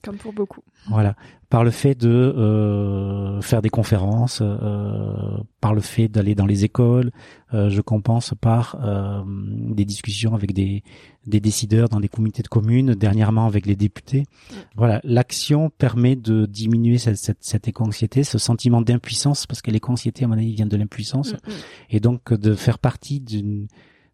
Mm, 0.00 0.06
comme 0.06 0.16
pour 0.16 0.32
beaucoup. 0.32 0.62
Voilà, 0.88 1.14
par 1.48 1.64
le 1.64 1.70
fait 1.70 1.94
de 1.94 2.08
euh, 2.08 3.40
faire 3.42 3.62
des 3.62 3.68
conférences, 3.68 4.40
euh, 4.42 5.38
par 5.60 5.74
le 5.74 5.80
fait 5.80 6.08
d'aller 6.08 6.34
dans 6.34 6.46
les 6.46 6.64
écoles, 6.64 7.10
euh, 7.52 7.68
je 7.68 7.80
compense 7.80 8.34
par 8.40 8.76
euh, 8.82 9.22
des 9.26 9.84
discussions 9.84 10.34
avec 10.34 10.52
des, 10.52 10.82
des 11.26 11.40
décideurs 11.40 11.88
dans 11.88 12.00
des 12.00 12.08
comités 12.08 12.42
de 12.42 12.48
communes, 12.48 12.94
dernièrement 12.94 13.46
avec 13.46 13.66
les 13.66 13.76
députés. 13.76 14.20
Mm. 14.20 14.54
Voilà, 14.76 15.00
l'action 15.04 15.70
permet 15.70 16.16
de 16.16 16.46
diminuer 16.46 16.98
cette, 16.98 17.16
cette, 17.16 17.38
cette 17.42 17.68
éco-anxiété, 17.68 18.24
ce 18.24 18.38
sentiment 18.38 18.80
d'impuissance, 18.80 19.46
parce 19.46 19.62
que 19.62 19.70
l'éco-anxiété, 19.70 20.24
à 20.24 20.28
mon 20.28 20.34
avis, 20.34 20.54
vient 20.54 20.66
de 20.66 20.76
l'impuissance, 20.76 21.34
mm, 21.34 21.50
et 21.90 22.00
donc 22.00 22.32
de 22.32 22.54
faire 22.54 22.78
partie 22.78 23.20
d'une 23.20 23.68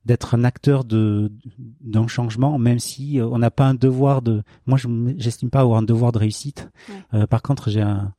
d'être 0.06 0.34
un 0.34 0.44
acteur 0.44 0.84
de 0.84 1.32
d'un 1.80 2.06
changement, 2.06 2.58
même 2.58 2.78
si 2.78 3.20
euh, 3.20 3.26
on 3.26 3.38
n'a 3.38 3.50
pas 3.50 3.66
un 3.66 3.74
devoir 3.74 4.22
de. 4.22 4.42
Moi, 4.66 4.78
je 4.78 4.88
j'estime 5.18 5.50
pas 5.50 5.60
avoir 5.60 5.78
un 5.78 5.82
devoir 5.82 6.12
de 6.12 6.18
réussite. 6.18 6.70
Euh, 7.12 7.26
par 7.26 7.42
contre, 7.42 7.70
j'ai 7.70 7.82
un 7.82 8.14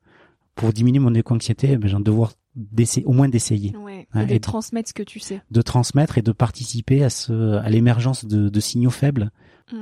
pour 0.56 0.73
diminuer 0.73 1.00
mon 1.00 1.13
éco-anxiété, 1.13 1.78
ben, 1.78 1.88
j'ai 1.88 1.95
un 1.95 2.02
devoir 2.02 2.34
d'essayer, 2.56 3.06
au 3.06 3.13
moins 3.13 3.30
d'essayer. 3.30 3.76
Ouais, 3.78 4.08
hein, 4.13 4.28
et 4.28 4.34
de 4.34 4.38
transmettre 4.39 4.89
ce 4.89 4.93
que 4.93 5.04
tu 5.04 5.19
sais. 5.19 5.41
De 5.52 5.62
transmettre 5.62 6.17
et 6.17 6.21
de 6.21 6.32
participer 6.32 7.04
à 7.04 7.10
ce 7.10 7.58
à 7.58 7.69
l'émergence 7.69 8.26
de, 8.26 8.50
de 8.50 8.60
signaux 8.60 8.89
faibles. 8.89 9.32
Mm. 9.71 9.82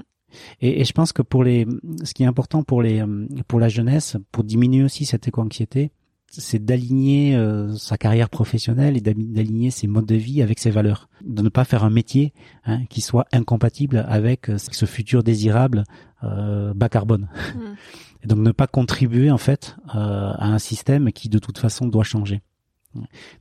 Et, 0.62 0.82
et, 0.82 0.84
je 0.84 0.92
pense 0.92 1.14
que 1.14 1.22
pour 1.22 1.44
les, 1.44 1.66
ce 2.04 2.14
qui 2.14 2.24
est 2.24 2.28
important 2.28 2.64
pour 2.64 2.82
les 2.82 3.04
pour 3.48 3.60
la 3.60 3.70
jeunesse, 3.70 4.18
pour 4.32 4.44
diminuer 4.44 4.84
aussi 4.84 5.06
cette 5.06 5.28
éco-anxiété, 5.28 5.92
c'est 6.38 6.64
d'aligner 6.64 7.36
euh, 7.36 7.76
sa 7.76 7.98
carrière 7.98 8.30
professionnelle 8.30 8.98
et 8.98 9.02
d'aligner 9.02 9.72
ses 9.72 9.88
modes 9.88 10.06
de 10.06 10.16
vie 10.16 10.42
avec 10.42 10.60
ses 10.60 10.72
valeurs, 10.72 11.10
de 11.24 11.42
ne 11.42 11.50
pas 11.50 11.64
faire 11.64 11.84
un 11.84 11.90
métier 11.90 12.34
hein, 12.66 12.86
qui 12.90 13.02
soit 13.02 13.26
incompatible 13.32 14.06
avec 14.08 14.50
euh, 14.50 14.58
ce 14.58 14.86
futur 14.86 15.24
désirable 15.24 15.84
euh, 16.24 16.74
bas 16.74 16.90
carbone. 16.90 17.30
Mm. 17.56 17.60
Et 18.24 18.28
donc 18.28 18.40
ne 18.40 18.52
pas 18.52 18.68
contribuer 18.68 19.30
en 19.30 19.38
fait 19.38 19.76
à 19.88 20.48
un 20.48 20.58
système 20.58 21.12
qui 21.12 21.30
de 21.30 21.38
toute 21.38 21.60
façon 21.60 21.86
doit 21.86 22.04
changer. 22.04 22.42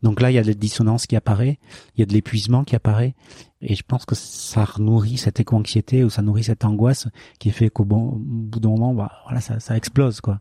Donc 0.02 0.20
là, 0.20 0.30
il 0.30 0.34
y 0.34 0.38
a 0.38 0.42
de 0.42 0.48
la 0.48 0.54
dissonance 0.54 1.06
qui 1.06 1.16
apparaît, 1.16 1.58
il 1.94 2.00
y 2.00 2.02
a 2.02 2.06
de 2.06 2.12
l'épuisement 2.12 2.64
qui 2.64 2.76
apparaît, 2.76 3.14
et 3.60 3.74
je 3.74 3.82
pense 3.82 4.04
que 4.04 4.14
ça 4.14 4.66
nourrit 4.78 5.16
cette 5.16 5.40
éco-anxiété 5.40 6.04
ou 6.04 6.10
ça 6.10 6.22
nourrit 6.22 6.44
cette 6.44 6.64
angoisse 6.64 7.08
qui 7.38 7.50
fait 7.50 7.70
qu'au 7.70 7.84
bon, 7.84 8.14
bout 8.16 8.60
d'un 8.60 8.70
moment, 8.70 8.94
bah, 8.94 9.12
voilà, 9.24 9.40
ça, 9.40 9.60
ça 9.60 9.76
explose 9.76 10.20
quoi. 10.20 10.38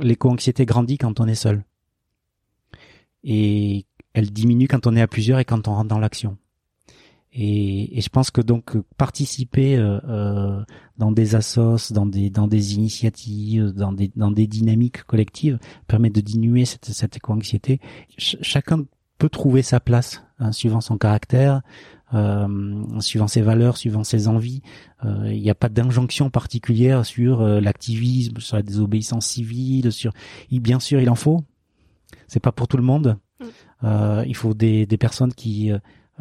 L'éco-anxiété 0.00 0.64
grandit 0.64 0.98
quand 0.98 1.20
on 1.20 1.26
est 1.26 1.34
seul, 1.34 1.64
et 3.24 3.86
elle 4.14 4.30
diminue 4.30 4.68
quand 4.68 4.86
on 4.86 4.96
est 4.96 5.00
à 5.00 5.08
plusieurs 5.08 5.38
et 5.38 5.44
quand 5.44 5.68
on 5.68 5.74
rentre 5.74 5.88
dans 5.88 5.98
l'action. 5.98 6.36
Et, 7.32 8.00
je 8.00 8.08
pense 8.08 8.30
que 8.30 8.40
donc 8.40 8.76
participer 8.96 9.76
euh, 9.76 10.00
euh, 10.08 10.64
dans 10.96 11.12
des 11.12 11.34
assos, 11.34 11.92
dans 11.92 12.06
des 12.06 12.74
initiatives, 12.74 13.72
dans 13.72 13.92
des 13.92 14.10
dans 14.16 14.30
des 14.30 14.46
dynamiques 14.46 15.02
collectives 15.04 15.58
permet 15.86 16.10
de 16.10 16.20
diminuer 16.20 16.64
cette 16.64 16.86
cette 16.86 17.16
éco-anxiété. 17.16 17.80
chacun 18.16 18.84
peut 19.18 19.28
trouver 19.28 19.62
sa 19.62 19.78
place 19.78 20.22
hein, 20.38 20.52
suivant 20.52 20.80
son 20.80 20.96
caractère, 20.96 21.56
euh, 21.56 21.60
suivant 23.00 23.28
ses 23.28 23.42
valeurs, 23.42 23.76
suivant 23.76 24.04
ses 24.04 24.28
envies. 24.28 24.62
Euh, 25.04 25.32
il 25.32 25.42
n'y 25.42 25.50
a 25.50 25.54
pas 25.54 25.68
d'injonction 25.68 26.30
particulière 26.30 27.04
sur 27.04 27.40
euh, 27.40 27.60
l'activisme, 27.60 28.38
sur 28.38 28.56
la 28.56 28.62
désobéissance 28.62 29.26
civile, 29.26 29.92
sur. 29.92 30.12
bien 30.50 30.80
sûr, 30.80 31.00
il 31.00 31.10
en 31.10 31.14
faut. 31.14 31.44
C'est 32.26 32.40
pas 32.40 32.52
pour 32.52 32.68
tout 32.68 32.76
le 32.76 32.82
monde. 32.82 33.18
Mm. 33.40 34.24
il 34.26 34.34
faut 34.34 34.52
des 34.52 34.84
des 34.86 34.98
personnes 34.98 35.32
qui 35.32 35.70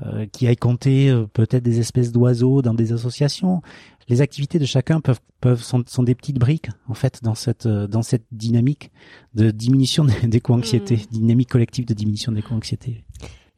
euh, 0.05 0.27
qui 0.31 0.45
aille 0.45 0.57
compter 0.57 1.09
euh, 1.09 1.25
peut-être 1.25 1.63
des 1.63 1.79
espèces 1.79 2.11
d'oiseaux 2.11 2.61
dans 2.61 2.75
des 2.75 2.93
associations. 2.93 3.63
Les 4.09 4.21
activités 4.21 4.59
de 4.59 4.65
chacun 4.65 5.01
peuvent, 5.01 5.19
peuvent 5.41 5.63
sont, 5.63 5.83
sont, 5.87 6.03
des 6.03 6.13
petites 6.13 6.37
briques 6.37 6.69
en 6.87 6.93
fait 6.93 7.23
dans 7.23 7.33
cette 7.33 7.65
euh, 7.65 7.87
dans 7.87 8.03
cette 8.03 8.25
dynamique 8.31 8.91
de 9.33 9.49
diminution 9.49 10.05
des 10.23 10.39
co-anxiétés, 10.39 10.97
hmm. 10.97 11.13
dynamique 11.13 11.49
collective 11.49 11.85
de 11.85 11.95
diminution 11.95 12.31
des 12.31 12.43
co-anxiétés. 12.43 13.05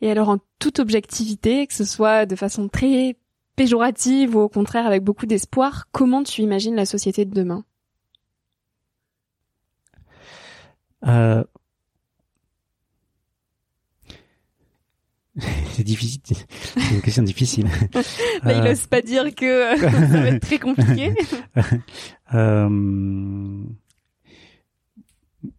Et 0.02 0.10
alors 0.10 0.30
en 0.30 0.38
toute 0.60 0.80
objectivité, 0.80 1.68
que 1.68 1.74
ce 1.74 1.86
soit 1.86 2.26
de 2.26 2.36
façon 2.36 2.68
très 2.70 3.18
péjorative 3.56 4.36
ou 4.36 4.40
au 4.40 4.50
contraire 4.50 4.88
avec 4.88 5.04
beaucoup 5.04 5.26
d'espoir, 5.26 5.88
comment 5.92 6.24
tu 6.24 6.42
imagines 6.42 6.76
la 6.76 6.86
société 6.86 7.26
de 7.26 7.34
demain? 7.34 7.66
Euh, 11.06 11.44
c'est 15.72 15.84
difficile. 15.84 16.22
C'est 16.78 16.96
une 16.96 17.02
question 17.02 17.24
difficile. 17.24 17.68
Bah, 18.44 18.54
il 18.54 18.64
n'ose 18.64 18.88
pas 18.88 19.02
dire 19.02 19.36
que 19.36 19.78
ça 19.80 19.90
va 19.90 20.28
être 20.30 20.42
très 20.42 20.60
compliqué. 20.60 21.14
euh, 22.34 22.70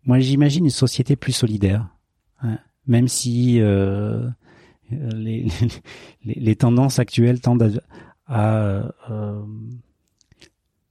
moi, 0.05 0.19
j'imagine 0.19 0.65
une 0.65 0.71
société 0.71 1.15
plus 1.17 1.33
solidaire. 1.33 1.87
Même 2.91 3.09
si 3.09 3.61
euh, 3.61 4.29
les, 4.91 5.47
les, 6.25 6.35
les, 6.35 6.57
tendances 6.57 6.99
actuelles 6.99 7.41
tendent 7.41 7.81
à, 8.27 8.93
euh, 9.11 9.43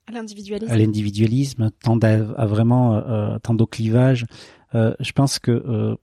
à 0.08 0.12
l'individualisme. 0.12 0.72
À 0.72 0.78
l'individualisme, 0.78 1.72
tendent 1.84 2.06
à, 2.06 2.46
vraiment 2.48 2.96
euh, 2.96 3.38
tendent 3.40 3.62
au 3.62 3.68
clivage. 3.68 4.26
Euh, 4.74 4.96
je 5.00 5.12
pense 5.12 5.38
que 5.38 5.52
euh, 5.52 5.96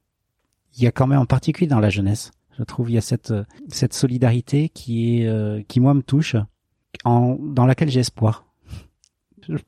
il 0.76 0.84
y 0.84 0.86
a 0.86 0.92
quand 0.92 1.08
même 1.08 1.18
en 1.18 1.26
particulier 1.26 1.66
dans 1.66 1.80
la 1.80 1.90
jeunesse 1.90 2.30
je 2.58 2.64
trouve 2.64 2.90
il 2.90 2.94
y 2.94 2.98
a 2.98 3.02
cette 3.02 3.32
cette 3.68 3.92
solidarité 3.92 4.68
qui 4.68 5.20
est 5.20 5.26
euh, 5.26 5.62
qui 5.68 5.80
moi 5.80 5.94
me 5.94 6.02
touche, 6.02 6.36
en, 7.04 7.36
dans 7.40 7.66
laquelle 7.66 7.90
j'ai 7.90 8.00
espoir. 8.00 8.44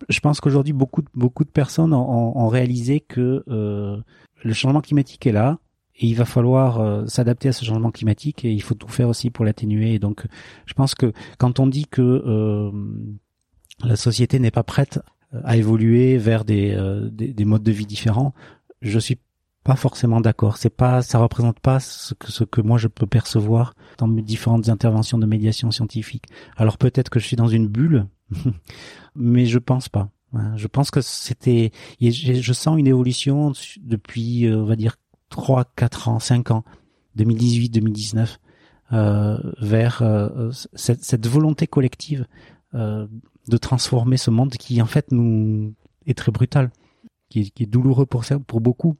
Je, 0.08 0.20
pense 0.20 0.40
qu'aujourd'hui 0.40 0.72
beaucoup 0.72 1.02
de, 1.02 1.08
beaucoup 1.14 1.44
de 1.44 1.50
personnes 1.50 1.94
ont, 1.94 2.36
ont 2.36 2.48
réalisé 2.48 2.98
que 2.98 3.44
euh, 3.46 3.96
le 4.42 4.52
changement 4.52 4.80
climatique 4.80 5.24
est 5.24 5.32
là 5.32 5.58
et 5.98 6.06
il 6.06 6.14
va 6.14 6.24
falloir 6.24 6.80
euh, 6.80 7.06
s'adapter 7.06 7.48
à 7.48 7.52
ce 7.52 7.64
changement 7.64 7.90
climatique 7.90 8.44
et 8.44 8.52
il 8.52 8.62
faut 8.62 8.74
tout 8.74 8.88
faire 8.88 9.08
aussi 9.08 9.30
pour 9.30 9.44
l'atténuer. 9.44 9.94
Et 9.94 9.98
donc 9.98 10.26
je 10.66 10.74
pense 10.74 10.94
que 10.94 11.12
quand 11.38 11.60
on 11.60 11.66
dit 11.66 11.86
que 11.86 12.02
euh, 12.02 12.70
la 13.84 13.96
société 13.96 14.38
n'est 14.38 14.50
pas 14.50 14.62
prête 14.62 15.00
à 15.44 15.56
évoluer 15.56 16.16
vers 16.16 16.44
des, 16.44 16.74
des, 17.12 17.34
des 17.34 17.44
modes 17.44 17.62
de 17.62 17.72
vie 17.72 17.84
différents, 17.84 18.32
je 18.80 18.98
suis 18.98 19.18
pas 19.68 19.76
forcément 19.76 20.22
d'accord. 20.22 20.56
C'est 20.56 20.74
pas, 20.74 21.02
ça 21.02 21.18
représente 21.18 21.60
pas 21.60 21.78
ce 21.78 22.14
que 22.14 22.32
ce 22.32 22.42
que 22.42 22.62
moi 22.62 22.78
je 22.78 22.88
peux 22.88 23.06
percevoir 23.06 23.74
dans 23.98 24.06
mes 24.06 24.22
différentes 24.22 24.70
interventions 24.70 25.18
de 25.18 25.26
médiation 25.26 25.70
scientifique. 25.70 26.24
Alors 26.56 26.78
peut-être 26.78 27.10
que 27.10 27.20
je 27.20 27.26
suis 27.26 27.36
dans 27.36 27.48
une 27.48 27.68
bulle, 27.68 28.06
mais 29.14 29.44
je 29.44 29.58
pense 29.58 29.90
pas. 29.90 30.08
Je 30.56 30.66
pense 30.66 30.90
que 30.90 31.00
c'était, 31.00 31.70
je 32.00 32.52
sens 32.52 32.78
une 32.78 32.86
évolution 32.86 33.52
depuis, 33.80 34.46
euh, 34.46 34.58
on 34.58 34.64
va 34.64 34.76
dire, 34.76 34.96
3, 35.30 35.64
4 35.76 36.08
ans, 36.08 36.18
5 36.18 36.50
ans, 36.50 36.64
2018, 37.16 37.70
2019, 37.70 38.38
euh, 38.92 39.38
vers 39.60 40.02
euh, 40.02 40.50
cette, 40.74 41.26
volonté 41.26 41.66
collective 41.66 42.26
euh, 42.74 43.06
de 43.48 43.56
transformer 43.56 44.16
ce 44.16 44.30
monde 44.30 44.52
qui, 44.52 44.80
en 44.80 44.86
fait, 44.86 45.12
nous 45.12 45.74
est 46.06 46.16
très 46.16 46.32
brutal, 46.32 46.70
qui 47.28 47.52
est, 47.56 47.66
douloureux 47.66 48.06
pour 48.06 48.24
pour 48.46 48.60
beaucoup, 48.60 48.96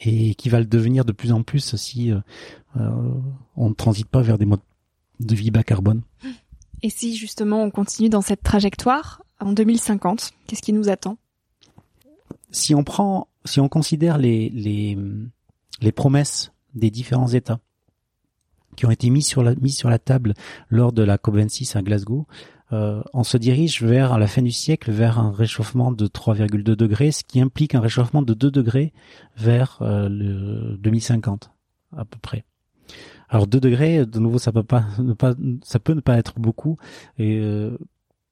et 0.00 0.34
qui 0.34 0.48
va 0.48 0.60
le 0.60 0.66
devenir 0.66 1.04
de 1.04 1.12
plus 1.12 1.32
en 1.32 1.42
plus 1.42 1.76
si 1.76 2.12
euh, 2.76 3.00
on 3.56 3.70
ne 3.70 3.74
transite 3.74 4.08
pas 4.08 4.22
vers 4.22 4.38
des 4.38 4.46
modes 4.46 4.60
de 5.20 5.34
vie 5.34 5.50
bas 5.50 5.64
carbone. 5.64 6.02
Et 6.82 6.90
si 6.90 7.16
justement 7.16 7.62
on 7.62 7.70
continue 7.70 8.08
dans 8.08 8.20
cette 8.20 8.42
trajectoire 8.42 9.22
en 9.40 9.52
2050, 9.52 10.32
qu'est-ce 10.46 10.62
qui 10.62 10.72
nous 10.72 10.88
attend? 10.88 11.18
Si 12.50 12.74
on 12.74 12.84
prend, 12.84 13.28
si 13.44 13.60
on 13.60 13.68
considère 13.68 14.18
les 14.18 14.50
les, 14.50 14.96
les 15.80 15.92
promesses 15.92 16.52
des 16.74 16.90
différents 16.90 17.28
États 17.28 17.60
qui 18.76 18.86
ont 18.86 18.90
été 18.90 19.10
mis 19.10 19.22
sur 19.22 19.42
la 19.42 19.54
mis 19.56 19.72
sur 19.72 19.90
la 19.90 19.98
table 19.98 20.34
lors 20.68 20.92
de 20.92 21.02
la 21.02 21.16
COP26 21.16 21.76
à 21.76 21.82
Glasgow, 21.82 22.26
euh, 22.72 23.02
on 23.14 23.24
se 23.24 23.36
dirige 23.36 23.82
vers, 23.82 24.12
à 24.12 24.18
la 24.18 24.26
fin 24.26 24.42
du 24.42 24.50
siècle, 24.50 24.90
vers 24.90 25.18
un 25.18 25.32
réchauffement 25.32 25.90
de 25.90 26.06
3,2 26.06 26.62
degrés, 26.74 27.12
ce 27.12 27.24
qui 27.24 27.40
implique 27.40 27.74
un 27.74 27.80
réchauffement 27.80 28.22
de 28.22 28.34
2 28.34 28.50
degrés 28.50 28.92
vers 29.36 29.78
euh, 29.80 30.08
le 30.08 30.76
2050, 30.78 31.50
à 31.96 32.04
peu 32.04 32.18
près. 32.20 32.44
Alors 33.30 33.46
2 33.46 33.60
degrés, 33.60 34.04
de 34.04 34.18
nouveau, 34.18 34.38
ça 34.38 34.52
peut 34.52 34.62
pas, 34.62 34.86
ne 34.98 35.14
pas, 35.14 35.34
ça 35.62 35.78
peut 35.78 35.94
ne 35.94 36.00
pas 36.00 36.18
être 36.18 36.38
beaucoup. 36.38 36.78
Et 37.18 37.38
euh, 37.38 37.78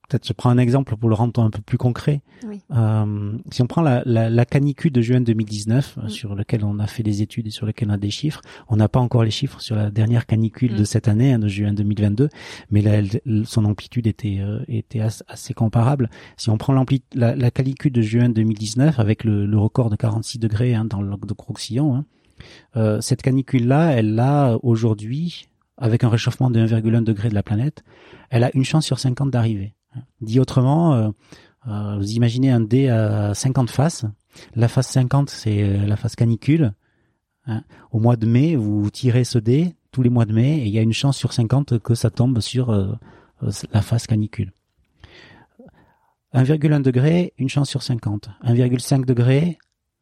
peut-être 0.09 0.27
je 0.27 0.33
prends 0.33 0.51
un 0.51 0.59
exemple 0.59 0.97
pour 0.97 1.09
le 1.09 1.15
rendre 1.15 1.43
un 1.43 1.51
peu 1.51 1.61
plus 1.61 1.79
concret. 1.79 2.23
Euh, 2.71 3.33
si 3.51 3.63
on 3.63 3.67
prend 3.67 3.83
la, 3.83 4.03
la, 4.05 4.31
la, 4.31 4.45
canicule 4.45 4.93
de 4.93 5.01
juin 5.01 5.21
2019, 5.21 5.97
mm. 5.97 6.09
sur 6.09 6.35
lequel 6.35 6.65
on 6.65 6.79
a 6.79 6.87
fait 6.87 7.03
des 7.03 7.23
études 7.23 7.47
et 7.47 7.51
sur 7.51 7.67
lequel 7.67 7.91
on 7.91 7.95
a 7.95 7.99
des 7.99 8.11
chiffres, 8.11 8.41
on 8.69 8.77
n'a 8.77 8.89
pas 8.89 9.01
encore 9.01 9.25
les 9.25 9.31
chiffres 9.31 9.61
sur 9.61 9.75
la 9.75 9.91
dernière 9.91 10.27
canicule 10.27 10.75
de 10.75 10.83
mm. 10.83 10.87
cette 10.87 11.09
année, 11.09 11.33
hein, 11.33 11.39
de 11.39 11.49
juin 11.49 11.73
2022, 11.73 12.29
mais 12.71 12.83
son 13.45 13.65
amplitude 13.65 14.07
était 14.07 14.39
euh, 14.41 14.61
était 14.69 15.01
assez 15.01 15.55
comparable. 15.55 16.11
Si 16.37 16.51
on 16.51 16.59
prend 16.59 16.73
la, 16.73 17.35
la, 17.35 17.51
canicule 17.51 17.93
de 17.93 18.03
juin 18.03 18.29
2019 18.29 18.99
avec 19.01 19.25
le, 19.25 19.47
le 19.47 19.59
record 19.59 19.91
de 19.91 19.97
46 19.97 20.39
degrés 20.39 20.75
hein, 20.75 20.85
dans 20.85 21.03
le 21.03 21.11
lac 21.11 21.25
de 21.27 21.33
Croxillon, 21.33 21.97
hein, 21.97 22.05
euh, 22.77 23.01
cette 23.01 23.23
canicule-là, 23.23 23.93
elle 23.93 24.15
l'a 24.15 24.59
aujourd'hui, 24.63 25.49
avec 25.79 26.05
un 26.05 26.09
réchauffement 26.09 26.51
de 26.51 26.61
1,1 26.67 27.03
degré 27.03 27.29
de 27.29 27.35
la 27.35 27.43
planète, 27.43 27.85
elle 28.31 28.45
a 28.45 28.51
une 28.55 28.65
chance 28.65 28.87
sur 28.87 28.99
50 28.99 29.31
d'arriver. 29.31 29.75
Dit 30.21 30.41
autrement, 30.41 30.95
euh, 30.95 31.09
euh, 31.69 31.97
vous 31.97 32.13
imaginez 32.13 32.51
un 32.51 32.61
dé 32.61 32.89
à 32.89 33.35
50 33.35 33.71
faces. 33.71 34.05
La 34.55 34.69
face 34.69 34.89
50, 34.89 35.31
c'est 35.31 35.63
euh, 35.63 35.87
la 35.87 35.97
face 35.97 36.17
canicule. 36.17 36.73
Hein. 37.47 37.63
Au 37.93 38.01
mois 38.01 38.17
de 38.17 38.27
mai, 38.27 38.57
vous 38.57 38.91
tirez 38.91 39.25
ce 39.25 39.39
dé 39.39 39.75
tous 39.93 40.03
les 40.03 40.11
mois 40.11 40.27
de 40.27 40.33
mai 40.33 40.59
et 40.59 40.67
il 40.67 40.73
y 40.73 40.79
a 40.79 40.83
une 40.83 40.93
chance 40.93 41.17
sur 41.17 41.33
50 41.33 41.79
que 41.79 41.95
ça 41.95 42.11
tombe 42.11 42.41
sur 42.41 42.99
la 43.41 43.83
face 43.83 44.07
canicule. 44.07 44.53
1,1 46.35 46.83
degré, 46.83 47.33
une 47.39 47.49
chance 47.49 47.71
sur 47.71 47.83
50. 47.83 48.29
1,5 48.45 49.07
degré, 49.07 49.59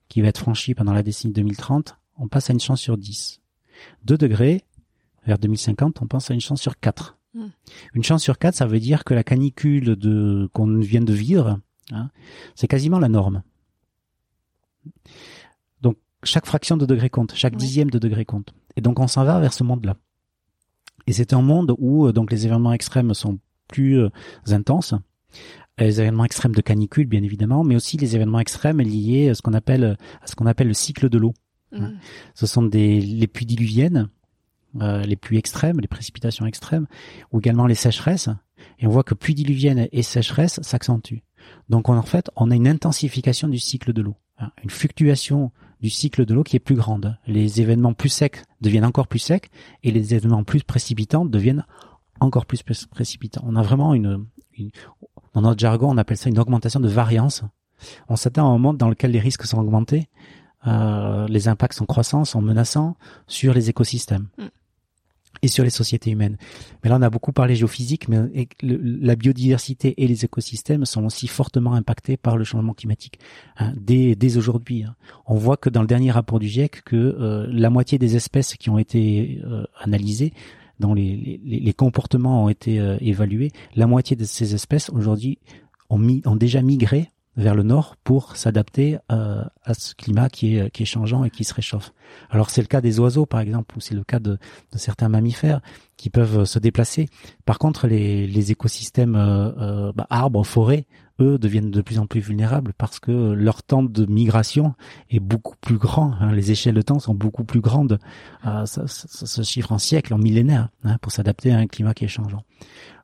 qui 0.09 0.21
va 0.21 0.29
être 0.29 0.39
franchi 0.39 0.75
pendant 0.75 0.93
la 0.93 1.05
décennie 1.05 1.33
2030, 1.33 1.97
on 2.19 2.27
passe 2.27 2.51
à 2.51 2.53
une 2.53 2.61
chance 2.61 2.81
sur 2.81 2.97
10. 2.97 3.41
2 4.05 4.19
degrés, 4.19 4.65
vers 5.27 5.39
2050, 5.39 6.03
on 6.03 6.07
pense 6.07 6.31
à 6.31 6.35
une 6.35 6.41
chance 6.41 6.61
sur 6.61 6.81
4. 6.81 7.17
Une 7.95 8.05
chance 8.05 8.23
sur 8.23 8.39
quatre, 8.39 8.55
ça 8.55 8.67
veut 8.67 8.81
dire 8.81 9.05
que 9.05 9.15
la 9.15 9.25
canicule 9.25 9.97
de 9.97 10.49
qu'on 10.53 10.79
vient 10.79 11.01
de 11.01 11.13
vivre, 11.13 11.61
hein, 11.91 12.11
c'est 12.55 12.69
quasiment 12.69 12.99
la 12.99 13.09
norme. 13.09 13.43
Donc 15.81 15.97
chaque 16.23 16.47
fraction 16.47 16.77
de 16.77 16.87
degré 16.87 17.11
compte, 17.11 17.35
chaque 17.35 17.57
dixième 17.57 17.91
de 17.91 17.99
degré 17.99 18.25
compte. 18.25 18.55
Et 18.77 18.81
donc 18.81 19.01
on 19.01 19.09
s'en 19.09 19.25
va 19.25 19.41
vers 19.41 19.53
ce 19.53 19.65
monde-là. 19.65 19.97
Et 21.07 21.13
c'est 21.13 21.33
un 21.33 21.43
monde 21.43 21.75
où 21.79 22.07
euh, 22.07 22.13
donc 22.13 22.31
les 22.31 22.47
événements 22.47 22.73
extrêmes 22.73 23.13
sont 23.15 23.39
plus 23.69 23.99
euh, 23.99 24.11
intenses, 24.49 24.95
les 25.79 26.01
événements 26.01 26.25
extrêmes 26.25 26.55
de 26.55 26.61
canicule, 26.61 27.07
bien 27.07 27.23
évidemment, 27.23 27.65
mais 27.65 27.75
aussi 27.75 27.97
les 27.97 28.15
événements 28.15 28.41
extrêmes 28.41 28.81
liés 28.81 29.31
à 29.31 29.35
ce 29.35 29.43
qu'on 29.43 29.55
appelle, 29.55 29.99
à 30.23 30.27
ce 30.27 30.35
qu'on 30.37 30.47
appelle 30.47 30.69
le 30.69 30.75
cycle 30.75 31.09
de 31.09 31.19
l'eau. 31.19 31.35
Mmh. 31.73 31.89
Ce 32.35 32.47
sont 32.47 32.63
des, 32.63 33.01
les 33.01 33.27
pluies 33.27 33.47
diluviennes, 33.47 34.09
euh, 34.81 35.03
les 35.03 35.17
pluies 35.17 35.39
extrêmes, 35.39 35.81
les 35.81 35.89
précipitations 35.89 36.47
extrêmes, 36.47 36.87
ou 37.33 37.39
également 37.39 37.67
les 37.67 37.75
sécheresses. 37.75 38.29
Et 38.79 38.87
on 38.87 38.91
voit 38.91 39.05
que 39.05 39.15
pluie 39.15 39.35
diluvienne 39.35 39.89
et 39.93 40.03
sécheresse 40.03 40.61
s'accentuent. 40.63 41.23
Donc 41.69 41.89
on, 41.89 41.97
en 41.97 42.03
fait, 42.03 42.31
on 42.37 42.51
a 42.51 42.55
une 42.55 42.69
intensification 42.69 43.49
du 43.49 43.59
cycle 43.59 43.93
de 43.93 44.01
l'eau, 44.03 44.17
hein, 44.39 44.51
une 44.63 44.71
fluctuation 44.71 45.53
du 45.81 45.91
cycle 45.91 46.25
de 46.25 46.33
l'eau 46.33 46.43
qui 46.43 46.57
est 46.57 46.61
plus 46.61 46.75
grande. 46.77 47.19
Les 47.27 47.61
événements 47.61 47.93
plus 47.93 48.09
secs 48.09 48.43
deviennent 48.63 48.87
encore 48.87 49.07
plus 49.07 49.19
secs 49.19 49.51
et 49.83 49.91
les 49.91 50.15
événements 50.15 50.45
plus 50.45 50.63
précipitants 50.63 51.27
deviennent 51.27 51.65
encore 52.21 52.47
plus 52.47 52.63
pré- 52.63 52.75
précipitants. 52.91 53.43
On 53.45 53.57
a 53.57 53.63
vraiment 53.63 53.93
une, 53.93 54.25
une- 54.57 54.71
dans 55.35 55.43
notre 55.43 55.59
jargon, 55.61 55.91
on 55.91 55.99
appelle 55.99 56.17
ça 56.17 56.31
une 56.31 56.39
augmentation 56.39 56.81
de 56.81 56.89
variance. 56.89 57.43
On 58.09 58.17
s'attend 58.17 58.51
à 58.51 58.55
un 58.55 58.59
monde 58.59 58.79
dans 58.79 58.89
lequel 58.89 59.11
les 59.11 59.21
risques 59.21 59.45
sont 59.45 59.59
augmentés, 59.59 60.09
euh, 60.67 61.27
les 61.29 61.49
impacts 61.49 61.75
sont 61.75 61.85
croissants, 61.87 62.25
sont 62.25 62.41
menaçants 62.41 62.97
sur 63.27 63.53
les 63.53 63.69
écosystèmes 63.69 64.29
Mm. 64.39 64.45
Et 65.45 65.49
sur 65.49 65.63
les 65.63 65.71
sociétés 65.71 66.11
humaines. 66.11 66.39
Mais 66.83 66.91
là, 66.91 66.97
on 66.99 67.03
a 67.03 67.11
beaucoup 67.11 67.33
parlé 67.33 67.55
géophysique, 67.55 68.09
mais 68.09 68.49
la 68.63 69.15
biodiversité 69.15 69.95
et 70.03 70.09
les 70.09 70.25
écosystèmes 70.25 70.87
sont 70.87 71.05
aussi 71.05 71.29
fortement 71.29 71.75
impactés 71.75 72.17
par 72.17 72.39
le 72.39 72.45
changement 72.45 72.73
climatique 72.73 73.19
hein, 73.59 73.75
dès, 73.77 74.37
aujourd'hui. 74.39 74.85
hein. 74.85 74.97
On 75.27 75.35
voit 75.35 75.59
que 75.59 75.69
dans 75.69 75.83
le 75.83 75.87
dernier 75.87 76.11
rapport 76.11 76.39
du 76.39 76.49
GIEC, 76.49 76.83
que 76.85 76.97
euh, 76.97 77.47
la 77.51 77.69
moitié 77.69 77.99
des 77.99 78.17
espèces 78.17 78.55
qui 78.55 78.71
ont 78.71 78.79
été 78.79 79.43
euh, 79.45 79.65
analysées, 79.79 80.33
dont 80.81 80.95
les, 80.95 81.75
comportements 81.77 82.45
ont 82.45 82.49
été 82.49 82.81
euh, 82.81 82.97
évalués, 83.01 83.53
la 83.77 83.87
moitié 83.87 84.17
de 84.17 84.25
ces 84.25 84.55
espèces 84.55 84.89
aujourd'hui 84.91 85.39
ont 85.91 86.37
déjà 86.37 86.63
migré 86.63 87.11
vers 87.37 87.55
le 87.55 87.63
nord 87.63 87.97
pour 88.05 88.37
s'adapter 88.37 88.99
euh, 89.11 89.43
à 89.65 89.75
ce 89.75 89.95
climat 89.95 90.29
qui 90.29 90.57
est, 90.57 90.71
qui 90.71 90.85
est 90.85 90.87
changeant 90.87 91.25
et 91.25 91.31
qui 91.31 91.45
se 91.45 91.55
réchauffe. 91.55 91.93
Alors 92.31 92.51
c'est 92.51 92.61
le 92.61 92.67
cas 92.67 92.81
des 92.81 93.01
oiseaux 93.01 93.27
par 93.27 93.41
exemple, 93.41 93.77
ou 93.77 93.81
c'est 93.81 93.95
le 93.95 94.05
cas 94.05 94.19
de, 94.19 94.39
certains 94.75 95.09
mammifères 95.09 95.61
qui 95.97 96.11
peuvent 96.11 96.45
se 96.45 96.59
déplacer. 96.59 97.09
Par 97.45 97.59
contre, 97.59 97.87
les, 97.87 98.27
les 98.27 98.51
écosystèmes 98.51 99.17
euh, 99.17 99.51
euh, 99.59 99.93
bah, 99.95 100.07
arbres, 100.11 100.45
forêts, 100.45 100.87
eux 101.21 101.39
deviennent 101.39 101.71
de 101.71 101.81
plus 101.81 101.99
en 101.99 102.07
plus 102.07 102.21
vulnérables 102.21 102.73
parce 102.77 102.99
que 102.99 103.33
leur 103.33 103.63
temps 103.63 103.83
de 103.83 104.07
migration 104.07 104.75
est 105.11 105.21
beaucoup 105.21 105.57
plus 105.61 105.79
grand. 105.79 106.13
hein. 106.21 106.33
Les 106.33 106.51
échelles 106.51 106.75
de 106.75 106.83
temps 106.83 106.99
sont 106.99 107.15
beaucoup 107.15 107.45
plus 107.45 107.61
grandes. 107.61 107.99
Euh, 108.47 108.67
ça, 108.67 108.87
se 108.87 109.43
chiffre 109.43 109.73
en 109.73 109.79
siècles, 109.79 110.15
en 110.15 110.19
millénaires, 110.19 110.69
hein, 110.85 110.99
pour 111.01 111.13
s'adapter 111.13 111.53
à 111.53 111.59
un 111.59 111.67
climat 111.67 111.95
qui 111.95 112.05
est 112.05 112.09
changeant. 112.09 112.43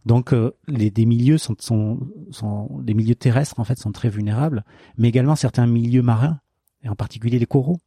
Donc, 0.07 0.33
euh, 0.33 0.53
les 0.67 0.91
des 0.91 1.07
milieux 1.07 1.39
sont, 1.39 1.57
sont, 1.59 2.83
milieux 2.87 3.15
terrestres 3.15 3.61
en 3.61 3.65
fait 3.65 3.79
sont 3.79 3.93
très 3.93 4.09
vulnérables, 4.09 4.65
mais 4.97 5.09
également 5.09 5.37
certains 5.37 5.67
milieux 5.67 6.03
marins, 6.03 6.41
et 6.83 6.89
en 6.89 6.97
particulier 6.97 7.39
les 7.39 7.47
coraux. 7.47 7.79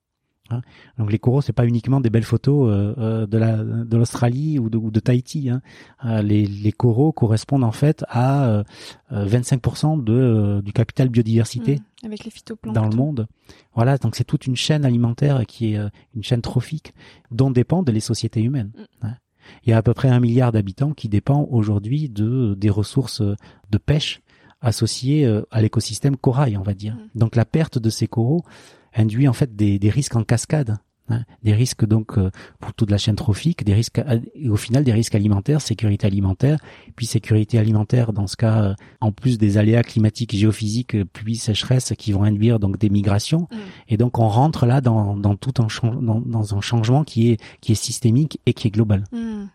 Hein. 0.49 0.61
Donc, 0.97 1.11
les 1.11 1.19
coraux, 1.19 1.41
c'est 1.41 1.53
pas 1.53 1.65
uniquement 1.65 2.01
des 2.01 2.09
belles 2.09 2.23
photos 2.23 2.69
euh, 2.69 2.93
euh, 2.97 3.27
de 3.27 3.37
la 3.37 3.57
de 3.57 3.97
l'Australie 3.97 4.59
ou 4.59 4.69
de, 4.69 4.77
ou 4.77 4.91
de 4.91 4.99
Tahiti. 4.99 5.49
Hein. 5.49 5.61
Euh, 6.05 6.21
les, 6.21 6.45
les 6.45 6.71
coraux 6.71 7.11
correspondent 7.11 7.63
en 7.63 7.71
fait 7.71 8.03
à 8.09 8.45
euh, 8.45 8.63
euh, 9.11 9.25
25% 9.25 10.03
de 10.03 10.13
euh, 10.13 10.61
du 10.61 10.73
capital 10.73 11.09
biodiversité 11.09 11.53
Mmh. 11.63 12.05
Avec 12.05 12.25
les 12.25 12.31
phytoplanctons. 12.31 12.81
dans 12.81 12.87
le 12.87 12.95
monde. 12.95 13.27
Voilà, 13.75 13.97
donc 13.97 14.15
c'est 14.15 14.23
toute 14.25 14.45
une 14.45 14.57
chaîne 14.57 14.83
alimentaire 14.83 15.45
qui 15.45 15.73
est 15.73 15.79
une 16.15 16.23
chaîne 16.23 16.41
trophique 16.41 16.93
dont 17.31 17.49
dépendent 17.49 17.89
les 17.89 18.01
sociétés 18.01 18.41
humaines. 18.41 18.71
Mm. 18.75 19.05
hein. 19.07 19.15
Il 19.65 19.69
y 19.69 19.73
a 19.73 19.77
à 19.77 19.81
peu 19.81 19.93
près 19.93 20.09
un 20.09 20.19
milliard 20.19 20.51
d'habitants 20.51 20.91
qui 20.91 21.07
dépendent 21.07 21.47
aujourd'hui 21.49 22.09
de 22.09 22.55
des 22.55 22.69
ressources 22.69 23.21
de 23.21 23.77
pêche 23.77 24.21
associées 24.61 25.25
à 25.51 25.61
l'écosystème 25.61 26.17
corail, 26.17 26.57
on 26.57 26.61
va 26.61 26.73
dire. 26.73 26.95
Mm. 26.95 27.19
Donc 27.19 27.35
la 27.35 27.45
perte 27.45 27.77
de 27.77 27.89
ces 27.89 28.07
coraux 28.07 28.43
induit 28.95 29.27
en 29.27 29.33
fait 29.33 29.55
des, 29.55 29.79
des 29.79 29.89
risques 29.89 30.15
en 30.15 30.23
cascade. 30.23 30.77
hein. 31.09 31.23
Des 31.43 31.53
risques 31.53 31.85
donc 31.85 32.17
euh, 32.17 32.31
pour 32.59 32.73
toute 32.73 32.89
la 32.89 32.97
chaîne 32.97 33.15
trophique, 33.15 33.63
des 33.63 33.73
risques 33.73 34.01
et 34.35 34.49
au 34.49 34.55
final 34.55 34.83
des 34.83 34.93
risques 34.93 35.15
alimentaires, 35.15 35.61
sécurité 35.61 36.07
alimentaire, 36.07 36.59
puis 36.95 37.05
sécurité 37.05 37.59
alimentaire 37.59 38.13
dans 38.13 38.27
ce 38.27 38.35
cas 38.35 38.63
euh, 38.63 38.73
en 39.01 39.11
plus 39.11 39.37
des 39.37 39.57
aléas 39.57 39.83
climatiques, 39.83 40.35
géophysiques, 40.35 40.95
euh, 40.95 41.05
pluie, 41.05 41.35
sécheresse 41.35 41.93
qui 41.97 42.13
vont 42.13 42.23
induire 42.23 42.59
donc 42.59 42.77
des 42.77 42.89
migrations. 42.89 43.47
Mm. 43.51 43.57
Et 43.89 43.97
donc 43.97 44.19
on 44.19 44.27
rentre 44.29 44.65
là 44.65 44.81
dans, 44.81 45.17
dans 45.17 45.35
tout 45.35 45.53
un 45.61 45.67
dans, 46.01 46.21
dans 46.21 46.55
un 46.55 46.61
changement 46.61 47.03
qui 47.03 47.31
est 47.31 47.37
qui 47.61 47.73
est 47.73 47.75
systémique 47.75 48.39
et 48.45 48.53
qui 48.53 48.67
est 48.67 48.71
global. 48.71 49.03
Mmh. 49.11 49.45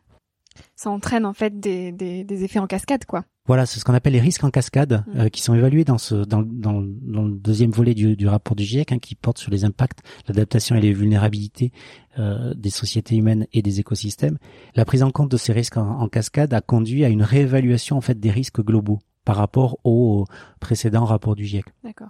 Ça 0.74 0.90
entraîne 0.90 1.24
en 1.24 1.33
fait 1.33 1.61
des, 1.61 1.92
des, 1.92 2.24
des 2.24 2.44
effets 2.44 2.59
en 2.59 2.66
cascade, 2.66 3.05
quoi. 3.05 3.24
Voilà, 3.49 3.67
c'est 3.67 3.81
ce 3.81 3.85
qu'on 3.85 3.95
appelle 3.95 4.13
les 4.13 4.21
risques 4.21 4.45
en 4.45 4.51
cascade, 4.51 5.03
Mm. 5.07 5.19
euh, 5.19 5.29
qui 5.31 5.43
sont 5.43 5.55
évalués 5.55 5.85
dans 5.85 5.99
ce 5.99 6.15
dans, 6.15 6.43
dans, 6.43 6.81
dans 6.83 7.23
le 7.25 7.33
deuxième 7.33 7.73
volet 7.73 7.95
du, 7.95 8.15
du 8.15 8.29
rapport 8.29 8.55
du 8.55 8.63
GIEC, 8.63 8.93
hein, 8.93 8.99
qui 9.01 9.15
porte 9.17 9.39
sur 9.39 9.51
les 9.51 9.65
impacts, 9.65 10.01
l'adaptation 10.29 10.77
et 10.77 10.81
les 10.81 10.93
vulnérabilités 10.93 11.73
euh, 12.19 12.55
des 12.55 12.71
sociétés 12.71 13.17
humaines 13.17 13.47
et 13.53 13.63
des 13.63 13.81
écosystèmes. 13.81 14.39
La 14.77 14.85
prise 14.85 15.03
en 15.03 15.11
compte 15.11 15.31
de 15.31 15.37
ces 15.37 15.53
risques 15.53 15.77
en, 15.79 16.01
en 16.01 16.09
cascade 16.09 16.53
a 16.55 16.61
conduit 16.61 17.05
à 17.05 17.09
une 17.09 17.23
réévaluation 17.23 17.97
en 17.97 18.01
fait 18.01 18.21
des 18.21 18.31
risques 18.31 18.63
globaux 18.63 19.01
par 19.25 19.37
rapport 19.37 19.79
au 19.85 20.25
précédent 20.61 21.05
rapport 21.05 21.35
du 21.35 21.45
GIEC. 21.45 21.65
D'accord. 21.85 22.09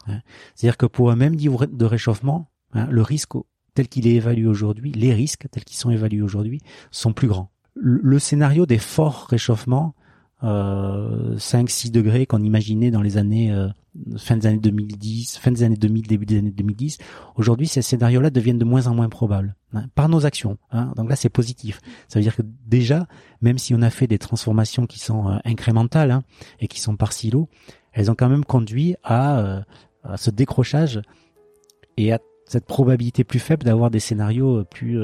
C'est-à-dire 0.55 0.77
que 0.77 0.87
pour 0.87 1.11
un 1.11 1.17
même 1.17 1.35
niveau 1.35 1.65
de 1.67 1.85
réchauffement, 1.85 2.49
hein, 2.75 2.87
le 2.91 3.03
risque 3.03 3.33
tel 3.75 3.89
qu'il 3.89 4.07
est 4.07 4.15
évalué 4.15 4.47
aujourd'hui, 4.47 4.93
les 4.93 5.15
risques 5.15 5.47
tels 5.51 5.65
qu'ils 5.65 5.77
sont 5.77 5.91
évalués 5.91 6.23
aujourd'hui, 6.23 6.61
sont 6.91 7.13
plus 7.13 7.29
grands. 7.29 7.51
Le, 7.75 8.01
le 8.03 8.19
scénario 8.19 8.67
des 8.67 8.79
forts 8.79 9.27
réchauffements, 9.31 9.95
euh, 10.43 11.37
5-6 11.37 11.91
degrés 11.91 12.27
qu'on 12.27 12.43
imaginait 12.43 12.91
dans 12.91 13.03
les 13.03 13.17
années 13.17 13.53
euh, 13.53 13.69
fin 14.17 14.37
des 14.37 14.47
années 14.47 14.59
2010, 14.59 15.39
fin 15.39 15.51
des 15.51 15.63
années 15.63 15.77
2000, 15.77 16.07
début 16.07 16.27
des 16.27 16.39
années 16.39 16.51
2010, 16.51 16.99
aujourd'hui 17.37 17.67
ces 17.67 17.83
scénarios-là 17.83 18.31
deviennent 18.31 18.59
de 18.59 18.65
moins 18.65 18.87
en 18.87 18.95
moins 18.95 19.09
probables 19.09 19.57
hein, 19.75 19.85
par 19.95 20.09
nos 20.09 20.27
actions. 20.27 20.59
Hein. 20.71 20.93
Donc 20.97 21.09
là 21.09 21.17
c'est 21.17 21.29
positif. 21.29 21.81
Ça 22.09 22.19
veut 22.19 22.23
dire 22.23 22.37
que 22.37 22.43
déjà, 22.67 23.07
même 23.41 23.59
si 23.59 23.75
on 23.75 23.83
a 23.83 23.91
fait 23.91 24.07
des 24.07 24.19
transformations 24.19 24.87
qui 24.87 24.99
sont 24.99 25.29
euh, 25.29 25.39
incrémentales 25.45 26.11
hein, 26.11 26.23
et 26.61 26.69
qui 26.69 26.81
sont 26.81 26.97
par 26.97 27.13
silo, 27.13 27.49
elles 27.93 28.11
ont 28.11 28.15
quand 28.15 28.29
même 28.29 28.45
conduit 28.45 28.97
à, 29.03 29.39
euh, 29.41 29.61
à 30.05 30.17
ce 30.17 30.31
décrochage 30.31 31.01
et 31.97 32.13
à 32.13 32.21
cette 32.47 32.67
probabilité 32.67 33.25
plus 33.25 33.41
faible 33.41 33.65
d'avoir 33.65 33.91
des 33.91 34.01
scénarios 34.01 34.59
euh, 34.59 34.65
plus 34.65 34.99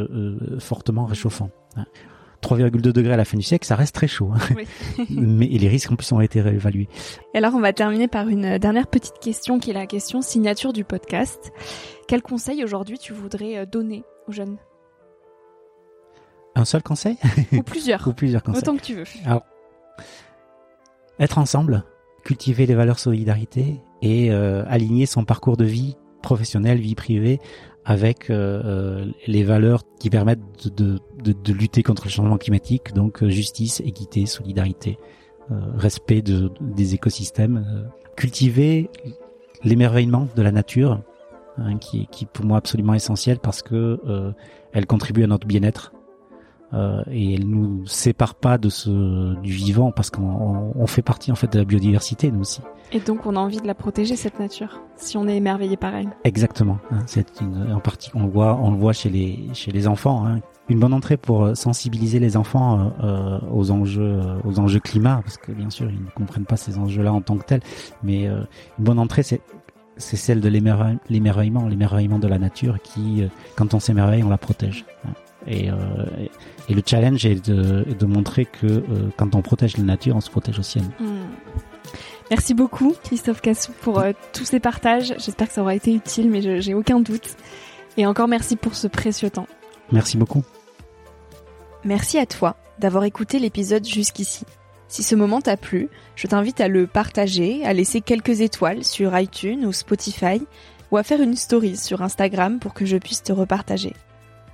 fortement 0.60 1.04
réchauffants. 1.04 1.50
Hein. 2.52 2.56
3,2 2.56 2.92
degrés 2.92 3.12
à 3.12 3.16
la 3.16 3.24
fin 3.24 3.36
du 3.36 3.42
siècle, 3.42 3.66
ça 3.66 3.76
reste 3.76 3.94
très 3.94 4.06
chaud. 4.08 4.30
hein. 4.34 4.38
Oui. 4.56 4.66
Mais 5.10 5.46
et 5.46 5.58
les 5.58 5.68
risques 5.68 5.90
en 5.92 5.96
plus 5.96 6.10
ont 6.12 6.20
été 6.20 6.40
réévalués. 6.40 6.88
Et 7.34 7.38
alors, 7.38 7.54
on 7.54 7.60
va 7.60 7.72
terminer 7.72 8.08
par 8.08 8.28
une 8.28 8.58
dernière 8.58 8.86
petite 8.86 9.18
question 9.20 9.58
qui 9.58 9.70
est 9.70 9.74
la 9.74 9.86
question 9.86 10.22
signature 10.22 10.72
du 10.72 10.84
podcast. 10.84 11.52
Quel 12.08 12.22
conseil 12.22 12.62
aujourd'hui 12.64 12.98
tu 12.98 13.12
voudrais 13.12 13.58
euh, 13.58 13.66
donner 13.66 14.04
aux 14.28 14.32
jeunes? 14.32 14.58
Un 16.54 16.64
seul 16.64 16.82
conseil? 16.82 17.16
Ou 17.52 17.62
plusieurs 17.62 18.06
ou 18.08 18.12
plusieurs 18.12 18.42
conseils 18.42 18.62
Autant 18.62 18.76
que 18.76 18.82
tu 18.82 18.94
veux. 18.94 19.04
Être 21.18 21.38
ensemble, 21.38 21.84
cultiver 22.24 22.66
les 22.66 22.74
valeurs 22.74 22.98
solidarité 22.98 23.80
et 24.02 24.30
euh, 24.30 24.64
aligner 24.68 25.06
son 25.06 25.24
parcours 25.24 25.56
de 25.56 25.64
vie 25.64 25.96
professionnelle, 26.22 26.78
vie 26.78 26.94
privée, 26.94 27.38
avec 27.84 28.30
euh, 28.30 28.62
euh, 28.64 29.04
les 29.26 29.44
valeurs 29.44 29.82
qui 29.98 30.10
permettent 30.10 30.40
de, 30.76 30.98
de, 31.22 31.32
de, 31.32 31.52
lutter 31.52 31.82
contre 31.82 32.04
le 32.04 32.10
changement 32.10 32.38
climatique, 32.38 32.92
donc 32.94 33.22
euh, 33.22 33.28
justice, 33.28 33.80
équité, 33.80 34.26
solidarité, 34.26 34.98
euh, 35.50 35.54
respect 35.76 36.22
de, 36.22 36.50
des 36.60 36.94
écosystèmes, 36.94 37.64
euh, 37.68 37.84
cultiver 38.16 38.88
l'émerveillement 39.64 40.28
de 40.36 40.42
la 40.42 40.52
nature, 40.52 41.00
hein, 41.58 41.78
qui, 41.78 42.02
est- 42.02 42.06
qui 42.10 42.26
pour 42.26 42.44
moi 42.44 42.58
absolument 42.58 42.94
essentiel 42.94 43.38
parce 43.38 43.62
que 43.62 44.00
euh, 44.06 44.32
elle 44.72 44.86
contribue 44.86 45.24
à 45.24 45.26
notre 45.26 45.46
bien-être 45.46 45.92
et 47.10 47.34
elle 47.34 47.46
nous 47.48 47.86
sépare 47.86 48.34
pas 48.34 48.58
de 48.58 48.68
ce 48.68 49.34
du 49.40 49.52
vivant 49.52 49.90
parce 49.92 50.10
qu'on 50.10 50.22
on- 50.22 50.72
on 50.76 50.86
fait 50.86 51.02
partie 51.02 51.30
en 51.32 51.34
fait 51.36 51.52
de 51.52 51.58
la 51.58 51.64
biodiversité 51.64 52.30
nous 52.30 52.40
aussi. 52.40 52.60
Et 52.92 53.00
donc, 53.00 53.26
on 53.26 53.34
a 53.34 53.40
envie 53.40 53.60
de 53.60 53.66
la 53.66 53.74
protéger, 53.74 54.14
cette 54.14 54.38
nature, 54.38 54.80
si 54.96 55.16
on 55.16 55.26
est 55.26 55.36
émerveillé 55.36 55.76
par 55.76 55.94
elle. 55.94 56.08
Exactement. 56.24 56.78
hein. 56.92 56.98
c'est 57.06 57.40
une 57.40 57.72
en 57.72 57.80
partie 57.80 58.10
on 58.14 58.24
le 58.24 58.30
voit 58.30 58.58
on 58.62 58.70
le 58.70 58.76
voit 58.76 58.92
chez 58.92 59.10
les 59.10 59.38
chez 59.54 59.72
les 59.72 59.86
enfants. 59.88 60.26
hein. 60.26 60.40
Une 60.70 60.78
bonne 60.80 60.94
entrée 60.94 61.16
pour 61.18 61.44
euh, 61.44 61.54
sensibiliser 61.54 62.18
les 62.20 62.36
enfants 62.38 62.78
euh, 63.02 63.04
euh, 63.04 63.38
aux 63.52 63.70
enjeux 63.70 64.02
euh, 64.22 64.36
aux 64.44 64.58
enjeux 64.58 64.80
climat 64.80 65.20
parce 65.22 65.36
que 65.36 65.52
bien 65.52 65.68
sûr 65.70 65.90
ils 65.90 66.02
ne 66.02 66.10
comprennent 66.14 66.46
pas 66.46 66.56
ces 66.56 66.78
enjeux-là 66.78 67.12
en 67.12 67.20
tant 67.20 67.36
que 67.36 67.44
tels. 67.44 67.60
Mais 68.02 68.28
euh, 68.28 68.40
une 68.78 68.84
bonne 68.84 68.98
entrée 68.98 69.22
c'est 69.22 69.40
c'est 69.96 70.16
celle 70.16 70.40
de 70.40 70.48
l'émerveille- 70.48 70.98
l'émerveillement, 71.08 71.68
l'émerveillement 71.68 72.18
de 72.18 72.26
la 72.26 72.38
nature 72.38 72.78
qui, 72.82 73.22
euh, 73.22 73.28
quand 73.56 73.74
on 73.74 73.78
s'émerveille, 73.80 74.24
on 74.24 74.28
la 74.28 74.38
protège. 74.38 74.84
Et, 75.46 75.70
euh, 75.70 75.74
et- 76.68 76.74
le 76.74 76.82
challenge 76.84 77.24
est 77.26 77.46
de, 77.48 77.84
est 77.90 78.00
de 78.00 78.06
montrer 78.06 78.44
que 78.46 78.66
euh, 78.66 78.82
quand 79.16 79.34
on 79.34 79.42
protège 79.42 79.76
la 79.76 79.84
nature, 79.84 80.16
on 80.16 80.20
se 80.20 80.30
protège 80.30 80.58
aussi. 80.58 80.78
à 80.78 80.82
nous. 80.82 81.06
Hmm. 81.08 81.26
Merci 82.30 82.54
beaucoup, 82.54 82.94
Christophe 83.04 83.42
Cassou, 83.42 83.72
pour 83.82 83.98
euh, 83.98 84.12
tous 84.32 84.44
ces 84.46 84.58
partages. 84.60 85.14
J'espère 85.18 85.48
que 85.48 85.52
ça 85.54 85.60
aura 85.62 85.74
été 85.74 85.92
utile, 85.92 86.30
mais 86.30 86.40
je- 86.40 86.60
j'ai 86.60 86.72
aucun 86.74 87.00
doute. 87.00 87.36
Et 87.96 88.06
encore 88.06 88.28
merci 88.28 88.56
pour 88.56 88.74
ce 88.74 88.86
précieux 88.88 89.30
temps. 89.30 89.46
Merci 89.92 90.16
beaucoup. 90.16 90.42
Merci 91.84 92.18
à 92.18 92.26
toi 92.26 92.56
d'avoir 92.78 93.04
écouté 93.04 93.38
l'épisode 93.38 93.84
jusqu'ici. 93.86 94.44
Si 94.88 95.02
ce 95.02 95.14
moment 95.14 95.40
t'a 95.40 95.56
plu, 95.56 95.88
je 96.16 96.26
t'invite 96.26 96.60
à 96.60 96.68
le 96.68 96.86
partager, 96.86 97.64
à 97.64 97.72
laisser 97.72 98.00
quelques 98.00 98.40
étoiles 98.40 98.84
sur 98.84 99.16
iTunes 99.18 99.64
ou 99.66 99.72
Spotify, 99.72 100.40
ou 100.90 100.96
à 100.96 101.02
faire 101.02 101.20
une 101.20 101.36
story 101.36 101.76
sur 101.76 102.02
Instagram 102.02 102.58
pour 102.58 102.74
que 102.74 102.84
je 102.86 102.96
puisse 102.96 103.22
te 103.22 103.32
repartager. 103.32 103.92